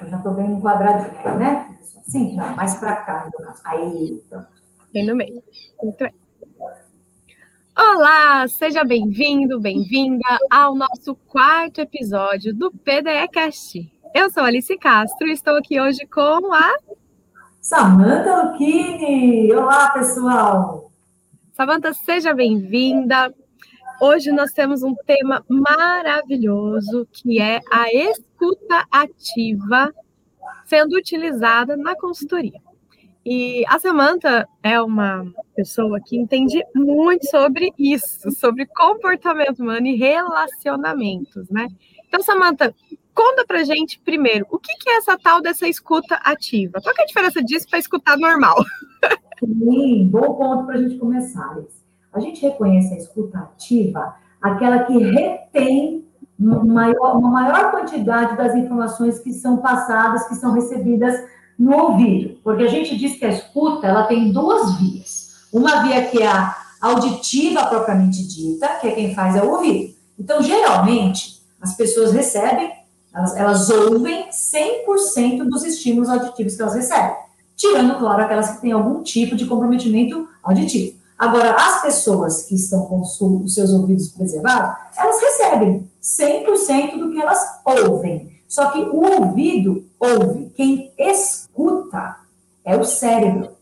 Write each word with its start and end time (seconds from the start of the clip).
Eu 0.00 0.08
já 0.08 0.16
estou 0.18 0.34
vendo 0.34 0.56
um 0.56 0.60
quadradinho, 0.60 1.38
né? 1.38 1.74
Sim, 2.02 2.36
não, 2.36 2.54
mais 2.54 2.74
para 2.74 2.96
cá. 2.96 3.30
Aí, 3.64 4.22
pronto. 4.28 4.48
Bem 4.92 5.06
no 5.06 5.16
meio. 5.16 5.42
Muito 5.82 5.98
bem. 5.98 6.14
Olá, 7.78 8.46
seja 8.48 8.84
bem-vindo, 8.84 9.60
bem-vinda 9.60 10.38
ao 10.50 10.74
nosso 10.74 11.14
quarto 11.14 11.80
episódio 11.80 12.54
do 12.54 12.70
PDEcast. 12.70 13.90
Eu 14.14 14.30
sou 14.30 14.42
Alice 14.42 14.76
Castro 14.78 15.26
e 15.28 15.32
estou 15.32 15.56
aqui 15.56 15.80
hoje 15.80 16.06
com 16.06 16.52
a 16.52 16.76
Samanta 17.60 18.50
Lucchini. 18.50 19.52
Olá, 19.52 19.90
pessoal. 19.90 20.90
Samanta, 21.52 21.92
seja 21.92 22.34
bem-vinda. 22.34 23.34
Hoje 24.00 24.30
nós 24.30 24.52
temos 24.52 24.82
um 24.82 24.94
tema 24.94 25.42
maravilhoso 25.48 27.08
que 27.10 27.40
é 27.40 27.60
a 27.72 27.90
escuta 27.92 28.86
ativa 28.90 29.92
sendo 30.66 30.96
utilizada 30.96 31.76
na 31.76 31.96
consultoria. 31.96 32.60
E 33.24 33.64
a 33.66 33.78
Samanta 33.78 34.46
é 34.62 34.80
uma 34.80 35.26
pessoa 35.54 35.98
que 36.04 36.16
entende 36.16 36.62
muito 36.74 37.26
sobre 37.28 37.72
isso, 37.78 38.30
sobre 38.30 38.66
comportamento 38.66 39.60
humano 39.60 39.86
e 39.86 39.96
relacionamentos, 39.96 41.48
né? 41.48 41.66
Então, 42.06 42.22
Samanta, 42.22 42.74
conta 43.14 43.44
pra 43.46 43.64
gente 43.64 43.98
primeiro, 43.98 44.46
o 44.50 44.58
que, 44.58 44.72
é 44.88 44.98
essa 44.98 45.18
tal 45.18 45.40
dessa 45.40 45.66
escuta 45.66 46.16
ativa? 46.16 46.80
Qual 46.82 46.94
é 46.96 47.02
a 47.02 47.06
diferença 47.06 47.42
disso 47.42 47.66
para 47.68 47.78
escutar 47.78 48.16
normal? 48.18 48.56
Sim, 49.40 50.08
bom 50.08 50.34
ponto 50.34 50.66
para 50.66 50.76
a 50.76 50.82
gente 50.82 50.98
começar. 50.98 51.56
A 52.16 52.20
gente 52.20 52.40
reconhece 52.40 52.94
a 52.94 52.96
escuta 52.96 53.38
ativa, 53.38 54.14
aquela 54.40 54.84
que 54.84 54.96
retém 54.96 56.06
maior, 56.38 57.18
uma 57.18 57.30
maior 57.30 57.70
quantidade 57.70 58.36
das 58.36 58.54
informações 58.54 59.18
que 59.18 59.34
são 59.34 59.58
passadas, 59.58 60.26
que 60.26 60.34
são 60.34 60.52
recebidas 60.52 61.14
no 61.58 61.76
ouvido. 61.76 62.38
Porque 62.42 62.62
a 62.62 62.68
gente 62.68 62.96
diz 62.96 63.18
que 63.18 63.24
a 63.26 63.28
escuta, 63.28 63.86
ela 63.86 64.04
tem 64.04 64.32
duas 64.32 64.78
vias. 64.78 65.46
Uma 65.52 65.82
via 65.82 66.06
que 66.06 66.22
é 66.22 66.26
a 66.26 66.56
auditiva 66.80 67.66
propriamente 67.66 68.26
dita, 68.26 68.66
que 68.80 68.88
é 68.88 68.92
quem 68.92 69.14
faz 69.14 69.36
é 69.36 69.42
o 69.42 69.50
ouvido. 69.50 69.94
Então, 70.18 70.42
geralmente, 70.42 71.42
as 71.60 71.76
pessoas 71.76 72.12
recebem, 72.12 72.72
elas, 73.14 73.36
elas 73.36 73.70
ouvem 73.70 74.26
100% 74.30 75.44
dos 75.44 75.64
estímulos 75.64 76.08
auditivos 76.08 76.56
que 76.56 76.62
elas 76.62 76.74
recebem. 76.74 77.14
Tirando, 77.54 77.98
claro, 77.98 78.22
aquelas 78.22 78.50
que 78.52 78.62
têm 78.62 78.72
algum 78.72 79.02
tipo 79.02 79.36
de 79.36 79.46
comprometimento 79.46 80.28
auditivo. 80.42 80.95
Agora, 81.18 81.54
as 81.54 81.82
pessoas 81.82 82.42
que 82.42 82.54
estão 82.54 82.82
com 82.82 83.00
os 83.00 83.54
seus 83.54 83.70
ouvidos 83.72 84.08
preservados, 84.08 84.76
elas 84.96 85.20
recebem 85.20 85.90
100% 86.02 86.98
do 86.98 87.10
que 87.10 87.20
elas 87.20 87.60
ouvem. 87.64 88.36
Só 88.46 88.70
que 88.70 88.80
o 88.80 89.22
ouvido 89.22 89.84
ouve. 89.98 90.52
Quem 90.54 90.92
escuta 90.98 92.16
é 92.64 92.76
o 92.76 92.84
cérebro. 92.84 93.56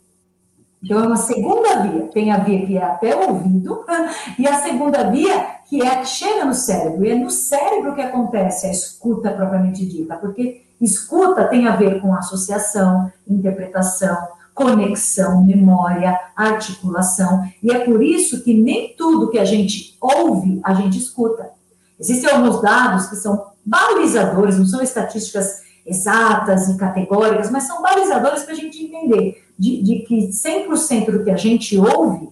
Então, 0.83 1.03
é 1.03 1.07
uma 1.07 1.17
segunda 1.17 1.81
via. 1.83 2.09
Tem 2.09 2.31
a 2.31 2.39
via 2.39 2.67
que 2.67 2.77
é 2.77 2.83
até 2.83 3.17
o 3.17 3.31
ouvido, 3.31 3.85
e 4.39 4.47
a 4.47 4.61
segunda 4.61 5.11
via 5.11 5.55
que 5.67 5.81
é 5.81 6.05
chega 6.05 6.45
no 6.45 6.55
cérebro. 6.55 7.05
E 7.05 7.11
é 7.11 7.15
no 7.15 7.31
cérebro 7.31 7.95
que 7.95 8.03
acontece 8.03 8.67
a 8.67 8.71
escuta 8.71 9.31
propriamente 9.31 9.87
dita, 9.87 10.17
porque 10.17 10.63
escuta 10.81 11.47
tem 11.47 11.67
a 11.67 11.77
ver 11.77 12.03
com 12.03 12.15
associação, 12.15 13.11
interpretação, 13.27 14.17
conexão, 14.55 15.45
memória, 15.45 16.19
articulação. 16.37 17.45
E 17.63 17.73
é 17.73 17.81
por 17.81 18.03
isso 18.03 18.43
que 18.43 18.55
nem 18.55 18.95
tudo 18.97 19.31
que 19.31 19.39
a 19.39 19.45
gente 19.45 19.97
ouve, 20.01 20.61
a 20.63 20.73
gente 20.75 20.97
escuta. 20.97 21.51
Existem 21.99 22.31
alguns 22.31 22.63
dados 22.63 23.07
que 23.07 23.17
são 23.17 23.47
balizadores, 23.65 24.59
não 24.59 24.67
são 24.67 24.83
estatísticas 24.83 25.65
exatas 25.85 26.69
e 26.69 26.77
categóricas, 26.77 27.51
mas 27.51 27.65
são 27.65 27.83
balizadores 27.83 28.43
para 28.43 28.53
a 28.53 28.57
gente 28.57 28.83
entender 28.83 29.45
de, 29.59 29.83
de 29.83 29.99
que 30.01 30.29
100% 30.29 31.11
do 31.11 31.25
que 31.25 31.31
a 31.31 31.37
gente 31.37 31.77
ouve, 31.77 32.29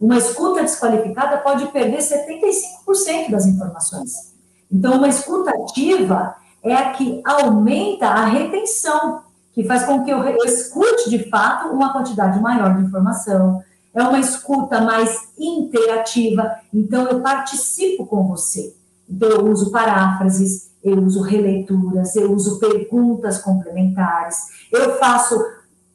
uma 0.00 0.16
escuta 0.16 0.62
desqualificada 0.62 1.38
pode 1.38 1.66
perder 1.66 1.98
75% 1.98 3.30
das 3.30 3.46
informações. 3.46 4.32
Então, 4.70 4.96
uma 4.96 5.08
escuta 5.08 5.50
ativa 5.50 6.36
é 6.62 6.74
a 6.74 6.90
que 6.92 7.20
aumenta 7.24 8.06
a 8.06 8.26
retenção 8.26 9.22
que 9.58 9.64
faz 9.64 9.84
com 9.86 10.04
que 10.04 10.10
eu, 10.12 10.22
eu 10.22 10.44
escute 10.44 11.10
de 11.10 11.28
fato 11.28 11.74
uma 11.74 11.92
quantidade 11.92 12.40
maior 12.40 12.76
de 12.76 12.84
informação. 12.84 13.60
É 13.92 14.00
uma 14.00 14.20
escuta 14.20 14.80
mais 14.80 15.30
interativa, 15.36 16.48
então 16.72 17.08
eu 17.08 17.20
participo 17.20 18.06
com 18.06 18.28
você. 18.28 18.72
Então 19.10 19.28
eu 19.28 19.50
uso 19.50 19.72
paráfrases, 19.72 20.70
eu 20.80 21.02
uso 21.02 21.22
releituras, 21.22 22.14
eu 22.14 22.32
uso 22.32 22.60
perguntas 22.60 23.38
complementares, 23.38 24.36
eu 24.70 24.96
faço 24.96 25.36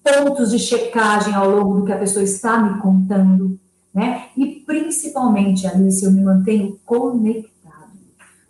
pontos 0.03 0.51
de 0.51 0.59
checagem 0.59 1.33
ao 1.33 1.49
longo 1.49 1.79
do 1.79 1.85
que 1.85 1.93
a 1.93 1.99
pessoa 1.99 2.21
está 2.21 2.57
me 2.57 2.81
contando, 2.81 3.57
né? 3.93 4.25
E 4.35 4.61
principalmente, 4.65 5.65
Alice, 5.65 6.03
eu 6.03 6.11
me 6.11 6.21
mantenho 6.21 6.77
conectado, 6.85 7.93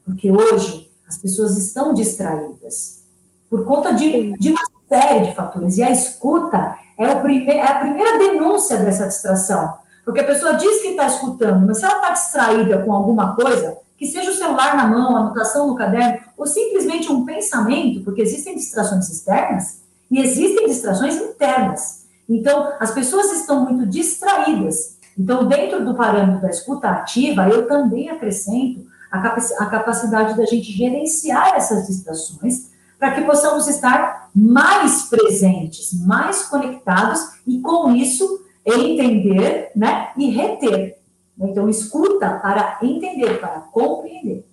porque 0.04 0.32
hoje 0.32 0.90
as 1.08 1.20
pessoas 1.20 1.56
estão 1.56 1.94
distraídas 1.94 3.04
por 3.48 3.64
conta 3.64 3.94
de, 3.94 4.36
de 4.40 4.50
uma 4.50 4.73
série 4.94 5.26
de 5.26 5.36
fatores. 5.36 5.78
E 5.78 5.84
a 5.84 5.90
escuta 5.90 6.76
é, 6.98 7.16
prime 7.16 7.48
é 7.48 7.66
a 7.66 7.80
primeira 7.80 8.20
denúncia 8.20 8.78
dessa 8.78 9.08
distração. 9.08 9.74
Porque 10.06 10.20
a 10.20 10.26
pessoa 10.26 10.54
diz 10.54 10.82
que 10.82 10.90
está 10.90 11.08
escutando, 11.08 11.66
mas 11.66 11.80
se 11.80 11.86
ela 11.86 11.96
está 11.96 12.12
distraída 12.12 12.84
com 12.84 12.94
alguma 12.94 13.36
coisa, 13.36 13.78
que 13.98 14.06
seja 14.06 14.30
o 14.30 14.36
celular 14.36 14.76
na 14.76 14.88
mão, 14.88 15.16
a 15.16 15.22
anotação 15.22 15.68
no 15.68 15.76
caderno, 15.76 16.20
ou 16.38 16.46
simplesmente 16.46 17.12
um 17.12 17.26
pensamento, 17.26 18.04
porque 18.04 18.22
existem 18.22 18.56
distrações 18.56 19.10
externas 19.10 19.82
e 20.12 20.20
existem 20.20 20.68
distrações 20.68 21.16
internas. 21.16 22.04
Então, 22.30 22.74
as 22.80 22.92
pessoas 22.92 23.32
estão 23.32 23.66
muito 23.66 23.90
distraídas. 23.90 24.98
Então, 25.18 25.48
dentro 25.48 25.86
do 25.86 25.96
parâmetro 25.96 26.42
da 26.42 26.50
escuta 26.50 26.90
ativa, 26.90 27.48
eu 27.48 27.68
também 27.68 28.10
acrescento 28.10 28.86
a 29.12 29.68
capacidade 29.68 30.36
da 30.36 30.46
gente 30.46 30.72
gerenciar 30.72 31.54
essas 31.56 31.88
distrações 31.88 32.73
para 33.04 33.16
que 33.16 33.22
possamos 33.24 33.68
estar 33.68 34.30
mais 34.34 35.10
presentes, 35.10 35.92
mais 36.08 36.46
conectados 36.46 37.20
e 37.46 37.60
com 37.60 37.94
isso 37.94 38.46
entender, 38.66 39.74
né, 39.76 40.14
e 40.16 40.30
reter. 40.30 40.98
Então 41.38 41.68
escuta 41.68 42.40
para 42.40 42.80
entender, 42.82 43.42
para 43.42 43.60
compreender. 43.60 44.46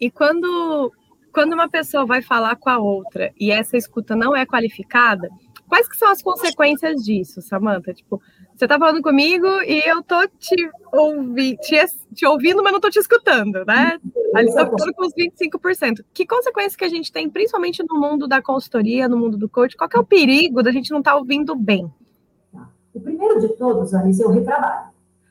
E 0.00 0.10
quando 0.10 0.92
quando 1.32 1.52
uma 1.52 1.68
pessoa 1.68 2.04
vai 2.04 2.22
falar 2.22 2.56
com 2.56 2.70
a 2.70 2.78
outra 2.78 3.32
e 3.38 3.52
essa 3.52 3.76
escuta 3.76 4.16
não 4.16 4.34
é 4.34 4.44
qualificada, 4.44 5.28
quais 5.68 5.88
que 5.88 5.96
são 5.96 6.10
as 6.10 6.20
consequências 6.20 7.04
disso, 7.04 7.40
Samantha? 7.40 7.94
Tipo, 7.94 8.20
você 8.58 8.66
tá 8.66 8.76
falando 8.76 9.00
comigo 9.00 9.46
e 9.62 9.88
eu 9.88 10.02
tô 10.02 10.26
te, 10.26 10.68
ouvi, 10.92 11.56
te, 11.58 11.76
te 12.12 12.26
ouvindo, 12.26 12.60
mas 12.60 12.72
não 12.72 12.80
tô 12.80 12.90
te 12.90 12.98
escutando, 12.98 13.64
né? 13.64 14.00
Ali 14.34 14.48
está 14.48 14.66
falando 14.66 14.92
com 14.94 15.06
os 15.06 15.12
25%. 15.14 16.04
Que 16.12 16.26
consequência 16.26 16.76
que 16.76 16.84
a 16.84 16.88
gente 16.88 17.12
tem, 17.12 17.30
principalmente 17.30 17.84
no 17.88 18.00
mundo 18.00 18.26
da 18.26 18.42
consultoria, 18.42 19.08
no 19.08 19.16
mundo 19.16 19.36
do 19.36 19.48
coach? 19.48 19.76
Qual 19.76 19.88
que 19.88 19.96
é 19.96 20.00
o 20.00 20.04
perigo 20.04 20.60
da 20.60 20.72
gente 20.72 20.90
não 20.90 20.98
estar 20.98 21.12
tá 21.12 21.16
ouvindo 21.16 21.54
bem? 21.54 21.88
Tá. 22.52 22.68
O 22.92 23.00
primeiro 23.00 23.40
de 23.40 23.48
todos, 23.50 23.94
Alice, 23.94 24.20
é 24.20 24.26
o 24.26 24.30
retrabalho. 24.30 24.88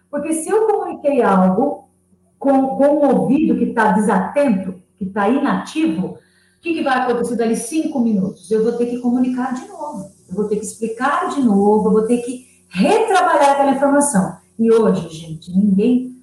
Porque 0.10 0.32
se 0.32 0.50
eu 0.50 0.66
comuniquei 0.66 1.22
algo 1.22 1.90
com, 2.40 2.78
com 2.78 2.88
um 2.88 3.14
ouvido 3.14 3.58
que 3.58 3.66
está 3.66 3.92
desatento, 3.92 4.82
que 4.98 5.04
está 5.04 5.28
inativo, 5.28 6.18
o 6.58 6.62
que, 6.62 6.76
que 6.76 6.82
vai 6.82 6.98
acontecer 7.00 7.36
dali 7.36 7.58
cinco 7.58 8.00
minutos? 8.00 8.50
Eu 8.50 8.64
vou 8.64 8.72
ter 8.72 8.86
que 8.86 9.00
comunicar 9.00 9.54
de 9.54 9.68
novo, 9.68 10.12
eu 10.30 10.34
vou 10.34 10.48
ter 10.48 10.56
que 10.56 10.66
explicar 10.66 11.28
de 11.28 11.42
novo, 11.42 11.90
eu 11.90 11.92
vou 11.92 12.08
ter 12.08 12.20
que 12.20 12.47
retrabalhar 12.70 13.52
aquela 13.52 13.72
informação. 13.72 14.38
E 14.58 14.72
hoje, 14.72 15.10
gente, 15.10 15.52
ninguém 15.52 16.16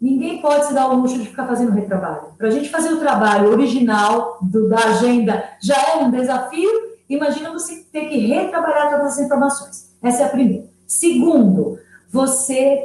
ninguém 0.00 0.40
pode 0.40 0.66
se 0.66 0.72
dar 0.72 0.88
o 0.88 0.96
luxo 0.96 1.18
de 1.18 1.26
ficar 1.26 1.46
fazendo 1.46 1.72
retrabalho. 1.72 2.32
Para 2.38 2.48
a 2.48 2.50
gente 2.50 2.70
fazer 2.70 2.92
o 2.92 2.98
trabalho 2.98 3.50
original 3.50 4.38
do, 4.40 4.68
da 4.68 4.78
agenda 4.78 5.44
já 5.62 5.76
é 5.76 5.96
um 5.96 6.10
desafio. 6.10 6.70
Imagina 7.08 7.52
você 7.52 7.84
ter 7.92 8.06
que 8.06 8.16
retrabalhar 8.16 8.90
todas 8.90 9.12
as 9.12 9.18
informações. 9.18 9.90
Essa 10.02 10.22
é 10.22 10.26
a 10.26 10.30
primeira. 10.30 10.64
Segundo, 10.86 11.78
você 12.10 12.82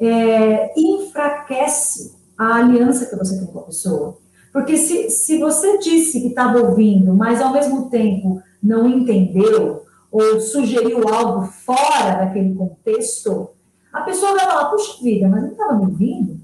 é, 0.00 0.72
enfraquece 0.76 2.16
a 2.36 2.56
aliança 2.56 3.06
que 3.06 3.16
você 3.16 3.38
tem 3.38 3.46
com 3.46 3.60
a 3.60 3.62
pessoa. 3.62 4.18
Porque 4.52 4.76
se, 4.76 5.10
se 5.10 5.38
você 5.38 5.78
disse 5.78 6.20
que 6.20 6.28
estava 6.28 6.58
ouvindo, 6.58 7.14
mas 7.14 7.40
ao 7.40 7.52
mesmo 7.52 7.88
tempo 7.88 8.42
não 8.62 8.88
entendeu, 8.88 9.85
ou 10.10 10.40
sugeriu 10.40 11.08
algo 11.08 11.46
fora 11.46 12.16
daquele 12.18 12.54
contexto, 12.54 13.50
a 13.92 14.02
pessoa 14.02 14.32
vai 14.34 14.46
falar, 14.46 14.66
puxa 14.66 15.02
vida, 15.02 15.28
mas 15.28 15.42
não 15.42 15.52
estava 15.52 15.74
me 15.74 15.86
ouvindo? 15.86 16.40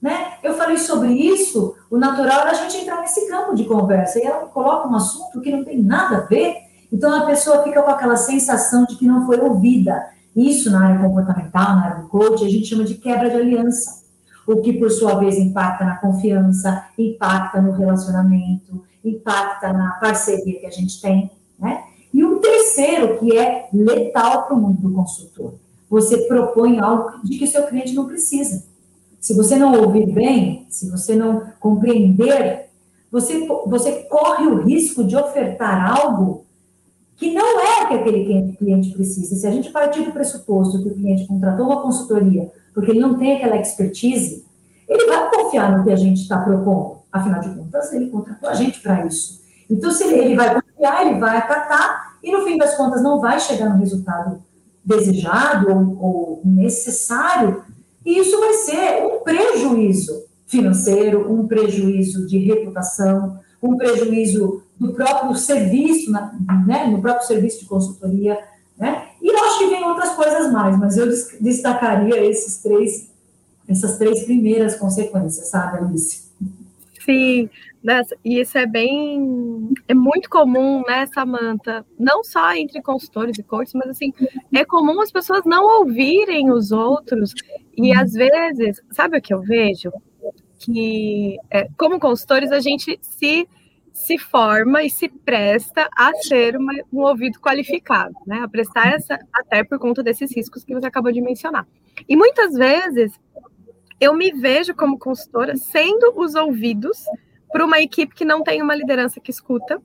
Né? 0.00 0.34
Eu 0.42 0.54
falei 0.54 0.76
sobre 0.76 1.12
isso, 1.12 1.74
o 1.90 1.96
natural 1.96 2.40
era 2.40 2.50
a 2.50 2.54
gente 2.54 2.76
entrar 2.76 3.00
nesse 3.00 3.28
campo 3.28 3.54
de 3.54 3.64
conversa, 3.64 4.18
e 4.18 4.22
ela 4.22 4.46
coloca 4.46 4.88
um 4.88 4.94
assunto 4.94 5.40
que 5.40 5.50
não 5.50 5.64
tem 5.64 5.82
nada 5.82 6.18
a 6.18 6.20
ver, 6.20 6.56
então 6.92 7.14
a 7.14 7.26
pessoa 7.26 7.62
fica 7.62 7.82
com 7.82 7.90
aquela 7.90 8.16
sensação 8.16 8.84
de 8.84 8.96
que 8.96 9.06
não 9.06 9.26
foi 9.26 9.40
ouvida. 9.40 10.06
Isso 10.36 10.70
na 10.70 10.86
área 10.86 11.00
comportamental, 11.00 11.76
na 11.76 11.84
área 11.84 12.02
do 12.02 12.08
coach, 12.08 12.44
a 12.44 12.48
gente 12.48 12.66
chama 12.66 12.84
de 12.84 12.94
quebra 12.96 13.30
de 13.30 13.36
aliança, 13.36 14.02
o 14.46 14.60
que 14.60 14.72
por 14.74 14.90
sua 14.90 15.14
vez 15.14 15.36
impacta 15.38 15.84
na 15.84 15.96
confiança, 15.96 16.86
impacta 16.98 17.60
no 17.62 17.72
relacionamento, 17.72 18.84
impacta 19.04 19.72
na 19.72 19.92
parceria 19.94 20.60
que 20.60 20.66
a 20.66 20.70
gente 20.70 21.00
tem, 21.00 21.30
né? 21.58 21.82
E 22.14 22.24
o 22.24 22.38
terceiro, 22.38 23.18
que 23.18 23.36
é 23.36 23.68
letal 23.72 24.44
para 24.44 24.54
o 24.54 24.60
mundo 24.60 24.80
do 24.80 24.94
consultor. 24.94 25.54
Você 25.90 26.16
propõe 26.28 26.78
algo 26.78 27.10
de 27.24 27.36
que 27.36 27.46
seu 27.46 27.64
cliente 27.64 27.92
não 27.92 28.06
precisa. 28.06 28.64
Se 29.18 29.34
você 29.34 29.56
não 29.56 29.80
ouvir 29.82 30.06
bem, 30.12 30.64
se 30.70 30.88
você 30.88 31.16
não 31.16 31.42
compreender, 31.58 32.66
você, 33.10 33.46
você 33.66 34.04
corre 34.04 34.46
o 34.46 34.62
risco 34.62 35.02
de 35.02 35.16
ofertar 35.16 35.98
algo 35.98 36.44
que 37.16 37.32
não 37.32 37.60
é 37.60 37.84
o 37.84 37.88
que 37.88 37.94
aquele 37.94 38.54
cliente 38.56 38.90
precisa. 38.92 39.34
Se 39.34 39.46
a 39.46 39.50
gente 39.50 39.70
partir 39.70 40.04
do 40.04 40.12
pressuposto 40.12 40.82
que 40.82 40.90
o 40.90 40.94
cliente 40.94 41.26
contratou 41.26 41.66
uma 41.66 41.82
consultoria 41.82 42.48
porque 42.72 42.92
ele 42.92 43.00
não 43.00 43.18
tem 43.18 43.36
aquela 43.36 43.56
expertise, 43.56 44.44
ele 44.88 45.06
vai 45.06 45.30
confiar 45.30 45.76
no 45.76 45.84
que 45.84 45.90
a 45.90 45.96
gente 45.96 46.20
está 46.20 46.38
propondo. 46.38 46.98
Afinal 47.10 47.40
de 47.40 47.48
contas, 47.54 47.92
ele 47.92 48.06
contratou 48.06 48.48
a 48.48 48.54
gente 48.54 48.80
para 48.80 49.04
isso. 49.06 49.42
Então, 49.70 49.90
se 49.90 50.04
ele, 50.04 50.16
ele 50.16 50.36
vai 50.36 50.60
confiar, 50.60 51.06
ele 51.06 51.18
vai 51.18 51.36
acatar, 51.36 52.03
e 52.24 52.32
no 52.32 52.42
fim 52.42 52.56
das 52.56 52.76
contas 52.76 53.02
não 53.02 53.20
vai 53.20 53.38
chegar 53.38 53.68
no 53.68 53.78
resultado 53.78 54.42
desejado 54.84 55.70
ou, 55.70 56.02
ou 56.02 56.42
necessário, 56.44 57.62
e 58.04 58.18
isso 58.18 58.38
vai 58.38 58.52
ser 58.54 59.06
um 59.06 59.20
prejuízo 59.20 60.24
financeiro, 60.46 61.32
um 61.32 61.46
prejuízo 61.46 62.26
de 62.26 62.38
reputação, 62.38 63.38
um 63.62 63.76
prejuízo 63.76 64.62
do 64.78 64.92
próprio 64.92 65.34
serviço, 65.36 66.10
né, 66.10 66.86
no 66.90 67.00
próprio 67.00 67.26
serviço 67.26 67.60
de 67.60 67.66
consultoria, 67.66 68.38
né? 68.76 69.08
E 69.22 69.28
eu 69.28 69.44
acho 69.44 69.58
que 69.58 69.66
vem 69.68 69.84
outras 69.84 70.10
coisas 70.10 70.52
mais, 70.52 70.78
mas 70.78 70.96
eu 70.98 71.08
destacaria 71.40 72.22
esses 72.26 72.58
três, 72.58 73.08
essas 73.68 73.96
três 73.96 74.24
primeiras 74.24 74.76
consequências, 74.76 75.48
sabe, 75.48 75.78
Alice? 75.78 76.24
Sim, 77.04 77.48
e 78.24 78.40
isso 78.40 78.56
é 78.56 78.66
bem, 78.66 79.68
é 79.86 79.94
muito 79.94 80.30
comum, 80.30 80.82
né, 80.86 81.06
Samantha? 81.06 81.84
Não 81.98 82.24
só 82.24 82.54
entre 82.54 82.80
consultores 82.80 83.36
e 83.38 83.42
coaches, 83.42 83.74
mas 83.74 83.88
assim, 83.88 84.12
é 84.54 84.64
comum 84.64 85.00
as 85.02 85.12
pessoas 85.12 85.42
não 85.44 85.80
ouvirem 85.80 86.50
os 86.50 86.72
outros 86.72 87.34
e 87.76 87.92
às 87.92 88.12
vezes, 88.12 88.80
sabe 88.90 89.18
o 89.18 89.22
que 89.22 89.34
eu 89.34 89.42
vejo? 89.42 89.92
Que 90.58 91.36
é, 91.50 91.68
como 91.76 92.00
consultores 92.00 92.50
a 92.52 92.60
gente 92.60 92.98
se 93.02 93.46
se 93.92 94.18
forma 94.18 94.82
e 94.82 94.90
se 94.90 95.08
presta 95.08 95.88
a 95.96 96.12
ser 96.16 96.56
uma, 96.56 96.72
um 96.92 97.02
ouvido 97.02 97.38
qualificado, 97.38 98.12
né? 98.26 98.40
A 98.40 98.48
prestar 98.48 98.92
essa, 98.92 99.16
até 99.32 99.62
por 99.62 99.78
conta 99.78 100.02
desses 100.02 100.34
riscos 100.36 100.64
que 100.64 100.74
você 100.74 100.86
acabou 100.86 101.12
de 101.12 101.20
mencionar. 101.20 101.64
E 102.08 102.16
muitas 102.16 102.54
vezes 102.54 103.12
eu 104.00 104.12
me 104.14 104.32
vejo 104.32 104.74
como 104.74 104.98
consultora 104.98 105.54
sendo 105.56 106.12
os 106.16 106.34
ouvidos 106.34 107.04
para 107.54 107.64
uma 107.64 107.78
equipe 107.78 108.12
que 108.12 108.24
não 108.24 108.42
tem 108.42 108.60
uma 108.60 108.74
liderança 108.74 109.20
que 109.20 109.30
escuta. 109.30 109.80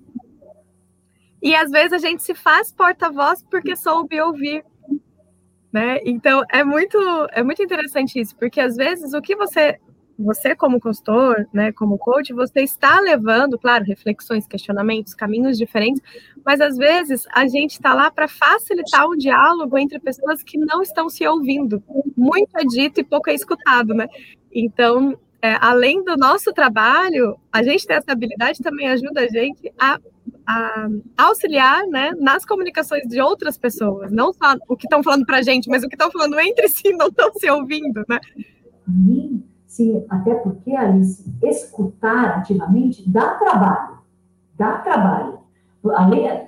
E 1.39 1.56
às 1.56 1.69
vezes 1.69 1.94
a 1.94 2.00
gente 2.00 2.24
se 2.24 2.33
faz 2.33 2.74
porta-voz 2.74 3.44
porque 3.44 3.75
soube 3.75 4.19
ouvir. 4.19 4.66
Né? 5.71 6.00
Então 6.04 6.44
é 6.51 6.63
muito 6.63 6.98
é 7.31 7.44
muito 7.44 7.62
interessante 7.62 8.19
isso, 8.19 8.36
porque 8.36 8.60
às 8.60 8.75
vezes 8.75 9.13
o 9.13 9.21
que 9.21 9.36
você 9.36 9.77
você 10.18 10.56
como 10.56 10.81
consultor, 10.81 11.48
né, 11.54 11.71
como 11.71 11.98
coach, 11.98 12.33
você 12.33 12.62
está 12.62 13.00
levando, 13.00 13.57
claro, 13.57 13.86
reflexões, 13.86 14.48
questionamentos, 14.48 15.13
caminhos 15.13 15.56
diferentes, 15.57 16.01
mas 16.44 16.60
às 16.60 16.75
vezes 16.75 17.25
a 17.31 17.48
gente 17.48 17.74
está 17.74 17.94
lá 17.94 18.10
para 18.10 18.27
facilitar 18.27 19.06
o 19.06 19.16
diálogo 19.16 19.77
entre 19.77 20.00
pessoas 20.00 20.42
que 20.42 20.57
não 20.57 20.81
estão 20.81 21.07
se 21.07 21.25
ouvindo. 21.25 21.81
Muito 22.18 22.50
é 22.57 22.66
dito 22.66 23.00
e 23.00 23.04
pouco 23.04 23.30
é 23.30 23.33
escutado, 23.36 23.94
né? 23.94 24.10
Então, 24.51 25.18
é, 25.41 25.56
além 25.62 26.03
do 26.03 26.18
nosso 26.18 26.51
trabalho, 26.53 27.38
a 27.51 27.63
gente 27.63 27.86
ter 27.88 27.94
essa 27.94 28.12
habilidade 28.12 28.59
também 28.59 28.88
ajuda 28.88 29.21
a 29.21 29.27
gente 29.27 29.71
a, 29.80 30.00
a 30.45 30.88
auxiliar 31.18 31.86
né, 31.88 32.12
nas 32.19 32.44
comunicações 32.44 33.07
de 33.07 33.21
outras 33.21 33.57
pessoas, 33.57 34.12
não 34.12 34.33
só 34.33 34.56
o 34.68 34.75
que 34.75 34.86
estão 34.86 35.01
falando 35.01 35.25
para 35.25 35.38
a 35.38 35.41
gente, 35.41 35.69
mas 35.69 35.83
o 35.83 35.88
que 35.88 35.95
estão 35.95 36.12
falando 36.12 36.39
entre 36.39 36.68
si 36.68 36.91
não 36.94 37.07
estão 37.07 37.31
se 37.33 37.50
ouvindo, 37.50 38.03
né? 38.07 38.19
Sim. 39.65 40.03
Até 40.09 40.33
porque, 40.36 40.75
Alice, 40.75 41.24
escutar 41.44 42.39
ativamente 42.39 43.07
dá 43.07 43.35
trabalho. 43.35 44.00
Dá 44.57 44.80
trabalho. 44.80 45.39
Além, 45.94 46.27
é, 46.27 46.47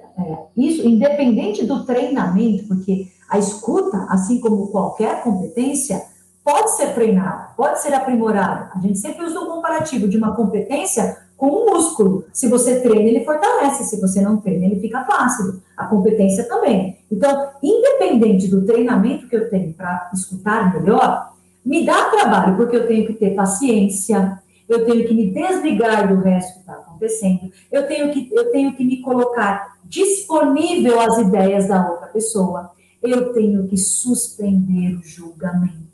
isso, 0.58 0.86
independente 0.86 1.66
do 1.66 1.86
treinamento, 1.86 2.68
porque 2.68 3.08
a 3.30 3.40
escuta, 3.40 4.06
assim 4.10 4.42
como 4.42 4.68
qualquer 4.70 5.24
competência, 5.24 6.02
pode 6.44 6.72
ser 6.72 6.94
treinada, 6.94 7.50
pode 7.56 7.82
ser 7.82 7.94
aprimorada. 7.94 8.72
A 8.76 8.80
gente 8.80 8.98
sempre 8.98 9.26
usa 9.26 9.40
o 9.40 9.48
comparativo 9.48 10.08
de 10.08 10.18
uma 10.18 10.36
competência 10.36 11.18
com 11.38 11.48
um 11.48 11.66
músculo. 11.74 12.26
Se 12.32 12.48
você 12.48 12.82
treina, 12.82 13.10
ele 13.10 13.26
fortalece. 13.26 13.84
Se 13.86 14.00
você 14.00 14.22
não 14.22 14.38
treina, 14.38 14.66
ele 14.66 14.80
fica 14.80 15.04
flácido. 15.04 15.62
A 15.76 15.86
competência 15.86 16.48
também. 16.48 17.00
Então, 17.12 17.50
independente 17.64 18.48
do 18.48 18.66
treinamento 18.66 19.28
que 19.28 19.36
eu 19.36 19.50
tenho 19.50 19.74
para 19.74 20.12
escutar 20.14 20.74
melhor, 20.74 21.34
me 21.66 21.86
dá 21.86 22.10
trabalho, 22.10 22.56
porque 22.56 22.76
eu 22.76 22.88
tenho 22.88 23.08
que 23.08 23.14
ter 23.14 23.36
paciência, 23.36 24.40
eu 24.68 24.86
tenho 24.86 25.08
que 25.08 25.14
me 25.14 25.32
desligar 25.32 26.08
do 26.08 26.22
resto 26.22 26.54
que 26.54 26.60
está 26.60 26.74
acontecendo, 26.74 27.52
eu 27.72 27.88
tenho, 27.88 28.12
que, 28.12 28.30
eu 28.32 28.52
tenho 28.52 28.74
que 28.74 28.84
me 28.84 29.02
colocar 29.02 29.78
disponível 29.84 31.00
às 31.00 31.18
ideias 31.18 31.68
da 31.68 31.90
outra 31.90 32.08
pessoa, 32.08 32.72
eu 33.02 33.34
tenho 33.34 33.68
que 33.68 33.78
suspender 33.78 34.96
o 34.96 35.04
julgamento. 35.04 35.91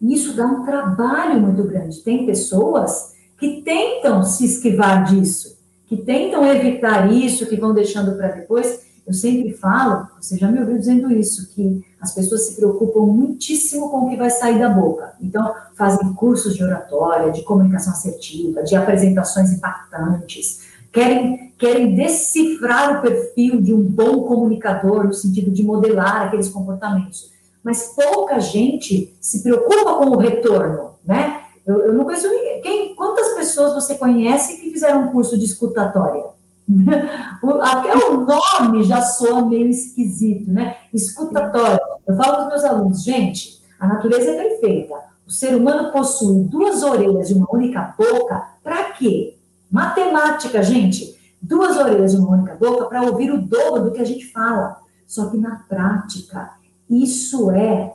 Isso 0.00 0.34
dá 0.34 0.46
um 0.46 0.64
trabalho 0.64 1.40
muito 1.40 1.62
grande. 1.64 2.00
Tem 2.00 2.26
pessoas 2.26 3.12
que 3.38 3.62
tentam 3.62 4.22
se 4.22 4.44
esquivar 4.44 5.04
disso, 5.04 5.58
que 5.86 5.96
tentam 5.96 6.44
evitar 6.46 7.10
isso, 7.12 7.46
que 7.46 7.56
vão 7.56 7.74
deixando 7.74 8.16
para 8.16 8.28
depois, 8.28 8.80
eu 9.10 9.14
sempre 9.14 9.52
falo, 9.54 10.06
você 10.20 10.36
já 10.36 10.48
me 10.48 10.60
ouviu 10.60 10.78
dizendo 10.78 11.10
isso, 11.12 11.52
que 11.52 11.84
as 12.00 12.14
pessoas 12.14 12.46
se 12.46 12.54
preocupam 12.54 13.06
muitíssimo 13.06 13.90
com 13.90 14.06
o 14.06 14.10
que 14.10 14.16
vai 14.16 14.30
sair 14.30 14.58
da 14.58 14.68
boca. 14.68 15.14
Então, 15.20 15.52
fazem 15.74 16.12
cursos 16.12 16.54
de 16.54 16.62
oratória, 16.62 17.32
de 17.32 17.42
comunicação 17.42 17.92
assertiva, 17.92 18.62
de 18.62 18.76
apresentações 18.76 19.50
impactantes, 19.50 20.60
querem, 20.92 21.52
querem 21.58 21.96
decifrar 21.96 22.98
o 22.98 23.02
perfil 23.02 23.60
de 23.60 23.74
um 23.74 23.82
bom 23.82 24.22
comunicador, 24.22 25.04
no 25.04 25.12
sentido 25.12 25.50
de 25.50 25.64
modelar 25.64 26.28
aqueles 26.28 26.48
comportamentos. 26.48 27.32
Mas 27.62 27.94
pouca 27.94 28.38
gente 28.40 29.14
se 29.20 29.42
preocupa 29.42 29.94
com 29.96 30.10
o 30.10 30.16
retorno, 30.16 30.92
né? 31.04 31.42
Eu, 31.66 31.78
eu 31.80 31.92
não 31.92 32.04
conheço. 32.04 32.28
Quem, 32.62 32.94
quantas 32.94 33.34
pessoas 33.34 33.74
você 33.74 33.94
conhece 33.96 34.60
que 34.60 34.70
fizeram 34.70 35.04
um 35.04 35.12
curso 35.12 35.38
de 35.38 35.44
escutatória? 35.44 36.24
Até 37.62 37.96
o 37.96 38.24
nome 38.24 38.84
já 38.84 39.02
soa 39.02 39.44
meio 39.44 39.68
esquisito, 39.68 40.50
né? 40.50 40.76
Escutatório. 40.92 41.80
Eu 42.06 42.16
falo 42.16 42.36
para 42.36 42.42
os 42.42 42.48
meus 42.48 42.64
alunos, 42.64 43.02
gente, 43.02 43.60
a 43.78 43.86
natureza 43.86 44.30
é 44.30 44.36
perfeita. 44.36 44.94
O 45.26 45.30
ser 45.30 45.54
humano 45.54 45.92
possui 45.92 46.44
duas 46.44 46.82
orelhas 46.82 47.30
e 47.30 47.34
uma 47.34 47.46
única 47.50 47.94
boca. 47.96 48.48
Para 48.62 48.90
quê? 48.92 49.36
Matemática, 49.70 50.62
gente. 50.62 51.16
Duas 51.40 51.76
orelhas 51.76 52.14
e 52.14 52.16
uma 52.16 52.36
única 52.36 52.54
boca 52.54 52.86
para 52.86 53.02
ouvir 53.02 53.30
o 53.32 53.40
dobro 53.40 53.84
do 53.84 53.92
que 53.92 54.00
a 54.00 54.04
gente 54.04 54.26
fala. 54.32 54.78
Só 55.06 55.30
que 55.30 55.36
na 55.36 55.56
prática, 55.68 56.50
isso 56.90 57.50
é, 57.50 57.94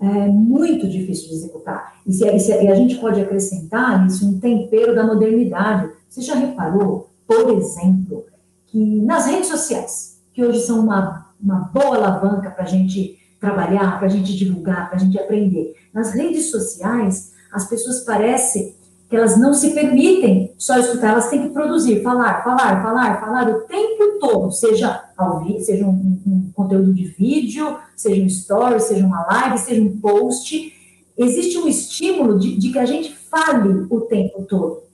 é 0.00 0.28
muito 0.28 0.88
difícil 0.88 1.28
de 1.28 1.34
executar. 1.34 2.00
E, 2.06 2.12
se, 2.12 2.26
e, 2.26 2.40
se, 2.40 2.52
e 2.52 2.68
a 2.68 2.74
gente 2.74 2.96
pode 2.96 3.20
acrescentar 3.20 4.06
isso 4.06 4.26
um 4.26 4.38
tempero 4.38 4.94
da 4.94 5.04
modernidade. 5.04 5.90
Você 6.08 6.22
já 6.22 6.34
reparou 6.34 7.08
por 7.28 7.50
exemplo, 7.50 8.24
que 8.66 9.02
nas 9.02 9.26
redes 9.26 9.48
sociais, 9.48 10.22
que 10.32 10.42
hoje 10.42 10.60
são 10.60 10.80
uma, 10.80 11.30
uma 11.38 11.60
boa 11.60 11.96
alavanca 11.96 12.50
para 12.50 12.64
a 12.64 12.66
gente 12.66 13.18
trabalhar, 13.38 13.98
para 13.98 14.06
a 14.06 14.10
gente 14.10 14.34
divulgar, 14.34 14.88
para 14.88 14.96
a 14.96 14.98
gente 14.98 15.18
aprender, 15.18 15.76
nas 15.92 16.14
redes 16.14 16.50
sociais, 16.50 17.32
as 17.52 17.68
pessoas 17.68 18.00
parecem 18.00 18.74
que 19.08 19.16
elas 19.16 19.38
não 19.38 19.54
se 19.54 19.70
permitem 19.70 20.52
só 20.58 20.78
escutar, 20.78 21.12
elas 21.12 21.30
têm 21.30 21.44
que 21.44 21.48
produzir, 21.48 22.02
falar, 22.02 22.44
falar, 22.44 22.82
falar, 22.82 23.20
falar 23.20 23.48
o 23.48 23.60
tempo 23.60 24.18
todo, 24.20 24.52
seja 24.52 25.04
ao 25.16 25.44
vivo, 25.44 25.60
seja 25.60 25.86
um, 25.86 26.20
um, 26.26 26.50
conteúdo 26.54 26.92
de 26.92 27.04
vídeo, 27.04 27.78
seja 27.96 28.22
um 28.22 28.26
story, 28.26 28.80
seja 28.80 29.06
uma 29.06 29.26
live, 29.26 29.58
seja 29.58 29.80
um 29.80 29.98
post. 29.98 30.74
Existe 31.16 31.58
um 31.58 31.66
estímulo 31.66 32.38
de, 32.38 32.56
de 32.56 32.70
que 32.70 32.78
a 32.78 32.84
gente 32.84 33.14
fale 33.14 33.86
o 33.90 34.02
tempo 34.02 34.44
todo 34.44 34.88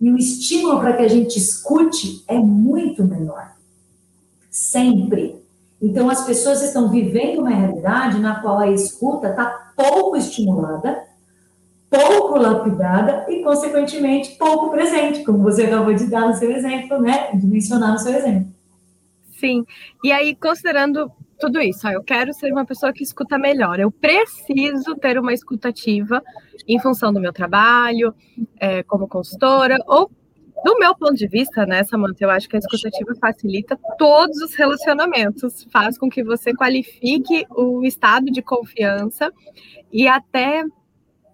e 0.00 0.10
o 0.10 0.16
estímulo 0.16 0.78
para 0.80 0.92
que 0.94 1.02
a 1.02 1.08
gente 1.08 1.38
escute 1.38 2.22
é 2.28 2.38
muito 2.38 3.02
menor. 3.02 3.52
Sempre. 4.50 5.36
Então, 5.80 6.08
as 6.08 6.24
pessoas 6.24 6.62
estão 6.62 6.90
vivendo 6.90 7.40
uma 7.40 7.50
realidade 7.50 8.18
na 8.18 8.40
qual 8.40 8.58
a 8.58 8.70
escuta 8.70 9.30
está 9.30 9.72
pouco 9.76 10.16
estimulada, 10.16 11.02
pouco 11.90 12.38
lapidada 12.38 13.26
e, 13.28 13.42
consequentemente, 13.42 14.36
pouco 14.36 14.70
presente, 14.70 15.24
como 15.24 15.42
você 15.42 15.64
acabou 15.64 15.94
de 15.94 16.06
dar 16.08 16.26
no 16.28 16.34
seu 16.34 16.50
exemplo, 16.50 17.00
né? 17.00 17.30
De 17.32 17.46
mencionar 17.46 17.92
no 17.92 17.98
seu 17.98 18.14
exemplo. 18.14 18.48
Sim. 19.38 19.64
E 20.02 20.12
aí, 20.12 20.34
considerando 20.34 21.10
tudo 21.38 21.60
isso. 21.60 21.86
Eu 21.88 22.02
quero 22.02 22.32
ser 22.32 22.52
uma 22.52 22.64
pessoa 22.64 22.92
que 22.92 23.02
escuta 23.02 23.38
melhor. 23.38 23.78
Eu 23.78 23.90
preciso 23.90 24.94
ter 24.96 25.18
uma 25.18 25.32
escutativa 25.32 26.22
em 26.66 26.80
função 26.80 27.12
do 27.12 27.20
meu 27.20 27.32
trabalho, 27.32 28.14
é, 28.58 28.82
como 28.82 29.06
consultora, 29.06 29.76
ou 29.86 30.10
do 30.64 30.78
meu 30.78 30.96
ponto 30.96 31.14
de 31.14 31.28
vista, 31.28 31.66
né, 31.66 31.84
Samanta, 31.84 32.24
eu 32.24 32.30
acho 32.30 32.48
que 32.48 32.56
a 32.56 32.58
escutativa 32.58 33.14
facilita 33.20 33.78
todos 33.98 34.40
os 34.40 34.54
relacionamentos, 34.54 35.66
faz 35.70 35.98
com 35.98 36.08
que 36.08 36.24
você 36.24 36.54
qualifique 36.54 37.46
o 37.50 37.84
estado 37.84 38.26
de 38.26 38.40
confiança 38.40 39.30
e 39.92 40.08
até, 40.08 40.64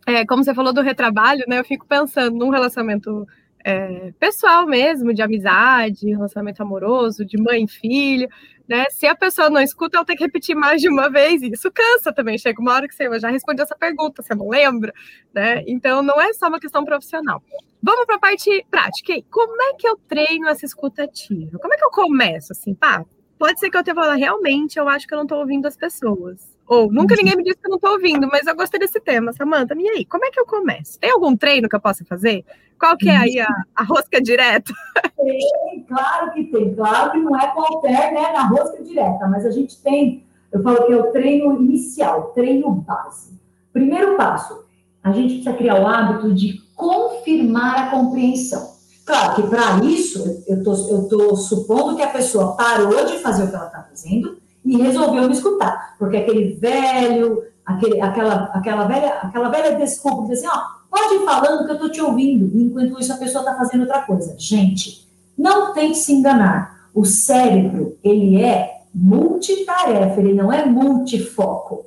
é, 0.06 0.24
como 0.26 0.44
você 0.44 0.54
falou 0.54 0.72
do 0.72 0.80
retrabalho, 0.80 1.44
né, 1.48 1.58
eu 1.58 1.64
fico 1.64 1.86
pensando 1.86 2.36
num 2.36 2.50
relacionamento 2.50 3.26
é, 3.64 4.12
pessoal 4.18 4.66
mesmo, 4.66 5.14
de 5.14 5.22
amizade, 5.22 6.10
relacionamento 6.10 6.62
amoroso, 6.62 7.24
de 7.24 7.40
mãe 7.40 7.64
e 7.64 7.68
filho, 7.68 8.28
né? 8.68 8.86
Se 8.90 9.06
a 9.06 9.14
pessoa 9.14 9.50
não 9.50 9.60
escuta, 9.60 9.96
ela 9.96 10.04
tem 10.04 10.16
que 10.16 10.24
repetir 10.24 10.56
mais 10.56 10.80
de 10.80 10.88
uma 10.88 11.08
vez, 11.08 11.42
e 11.42 11.50
isso 11.52 11.70
cansa 11.70 12.12
também. 12.12 12.38
Chega 12.38 12.60
uma 12.60 12.72
hora 12.72 12.88
que 12.88 12.94
você 12.94 13.20
já 13.20 13.28
respondeu 13.28 13.64
essa 13.64 13.76
pergunta, 13.76 14.22
você 14.22 14.34
não 14.34 14.48
lembra, 14.48 14.92
né? 15.32 15.62
Então 15.66 16.02
não 16.02 16.20
é 16.20 16.32
só 16.32 16.48
uma 16.48 16.60
questão 16.60 16.84
profissional. 16.84 17.42
Vamos 17.82 18.06
para 18.06 18.16
a 18.16 18.20
parte 18.20 18.64
prática. 18.70 19.14
Como 19.30 19.60
é 19.62 19.74
que 19.74 19.86
eu 19.86 19.96
treino 20.08 20.48
essa 20.48 20.64
escutativa? 20.64 21.58
Como 21.58 21.74
é 21.74 21.76
que 21.76 21.84
eu 21.84 21.90
começo 21.90 22.52
assim, 22.52 22.74
pá? 22.74 23.04
Pode 23.38 23.58
ser 23.58 23.70
que 23.70 23.76
eu 23.76 23.82
tenha 23.82 23.94
falado, 23.94 24.18
realmente, 24.18 24.78
eu 24.78 24.88
acho 24.88 25.06
que 25.06 25.14
eu 25.14 25.18
não 25.18 25.24
estou 25.24 25.38
ouvindo 25.38 25.66
as 25.66 25.76
pessoas. 25.76 26.51
Ou 26.72 26.90
nunca 26.90 27.14
ninguém 27.14 27.36
me 27.36 27.44
disse 27.44 27.58
que 27.58 27.66
eu 27.66 27.70
não 27.70 27.76
estou 27.76 27.90
ouvindo, 27.90 28.26
mas 28.32 28.46
eu 28.46 28.56
gostei 28.56 28.80
desse 28.80 28.98
tema, 28.98 29.30
Samanta. 29.34 29.74
E 29.76 29.86
aí, 29.90 30.04
como 30.06 30.24
é 30.24 30.30
que 30.30 30.40
eu 30.40 30.46
começo? 30.46 30.98
Tem 30.98 31.10
algum 31.10 31.36
treino 31.36 31.68
que 31.68 31.76
eu 31.76 31.80
possa 31.80 32.02
fazer? 32.02 32.46
Qual 32.80 32.96
que 32.96 33.10
é 33.10 33.16
aí 33.18 33.38
a, 33.38 33.46
a 33.76 33.84
rosca 33.84 34.22
direta? 34.22 34.72
Tem, 35.14 35.84
claro 35.86 36.32
que 36.32 36.44
tem. 36.44 36.74
Claro 36.74 37.12
que 37.12 37.18
não 37.18 37.38
é 37.38 37.46
qualquer, 37.48 38.14
né, 38.14 38.32
na 38.32 38.46
rosca 38.46 38.82
direta, 38.82 39.28
mas 39.28 39.44
a 39.44 39.50
gente 39.50 39.82
tem, 39.82 40.24
eu 40.50 40.62
falo 40.62 40.86
que 40.86 40.94
é 40.94 40.96
o 40.96 41.12
treino 41.12 41.60
inicial, 41.60 42.32
treino 42.32 42.70
base. 42.70 43.38
Primeiro 43.70 44.16
passo, 44.16 44.64
a 45.04 45.12
gente 45.12 45.34
precisa 45.34 45.52
criar 45.52 45.78
o 45.78 45.86
hábito 45.86 46.32
de 46.32 46.58
confirmar 46.74 47.80
a 47.80 47.90
compreensão. 47.90 48.72
Claro 49.04 49.34
que 49.34 49.42
para 49.46 49.84
isso, 49.84 50.42
eu 50.48 50.64
tô 50.64 51.36
supondo 51.36 51.96
que 51.96 52.02
a 52.02 52.08
pessoa 52.08 52.56
parou 52.56 53.04
de 53.04 53.18
fazer 53.18 53.44
o 53.44 53.50
que 53.50 53.56
ela 53.56 53.66
está 53.66 53.82
fazendo 53.82 54.41
e 54.64 54.76
resolveu 54.76 55.26
me 55.26 55.32
escutar, 55.32 55.96
porque 55.98 56.16
aquele 56.16 56.54
velho, 56.54 57.42
aquele, 57.64 58.00
aquela, 58.00 58.44
aquela 58.54 58.86
velha, 58.86 59.14
aquela 59.14 59.48
velha 59.48 59.76
desculpa 59.76 60.26
de 60.26 60.32
assim, 60.34 60.46
ó, 60.46 60.60
pode 60.90 61.14
ir 61.14 61.24
falando 61.24 61.64
que 61.64 61.70
eu 61.70 61.74
estou 61.74 61.90
te 61.90 62.00
ouvindo, 62.00 62.50
enquanto 62.54 63.00
isso 63.00 63.12
a 63.12 63.16
pessoa 63.16 63.42
está 63.42 63.56
fazendo 63.56 63.82
outra 63.82 64.02
coisa. 64.02 64.34
Gente, 64.38 65.08
não 65.36 65.72
tente 65.72 65.98
se 65.98 66.12
enganar. 66.12 66.82
O 66.94 67.06
cérebro, 67.06 67.96
ele 68.04 68.42
é 68.42 68.82
multitarefa, 68.94 70.20
ele 70.20 70.34
não 70.34 70.52
é 70.52 70.66
multifoco. 70.66 71.86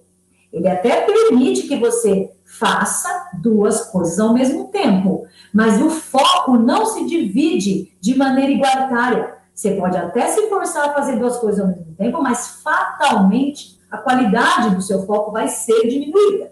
Ele 0.51 0.67
até 0.67 1.01
permite 1.01 1.67
que 1.67 1.75
você 1.75 2.31
faça 2.43 3.29
duas 3.33 3.89
coisas 3.91 4.19
ao 4.19 4.33
mesmo 4.33 4.69
tempo, 4.69 5.27
mas 5.53 5.81
o 5.81 5.89
foco 5.89 6.57
não 6.57 6.85
se 6.85 7.05
divide 7.05 7.93
de 7.99 8.17
maneira 8.17 8.51
igualitária. 8.51 9.34
Você 9.55 9.71
pode 9.71 9.95
até 9.95 10.27
se 10.27 10.49
forçar 10.49 10.89
a 10.89 10.93
fazer 10.93 11.17
duas 11.17 11.37
coisas 11.37 11.61
ao 11.61 11.67
mesmo 11.67 11.95
tempo, 11.97 12.21
mas 12.21 12.61
fatalmente 12.61 13.79
a 13.89 13.97
qualidade 13.97 14.75
do 14.75 14.81
seu 14.81 15.05
foco 15.05 15.31
vai 15.31 15.47
ser 15.47 15.87
diminuída. 15.87 16.51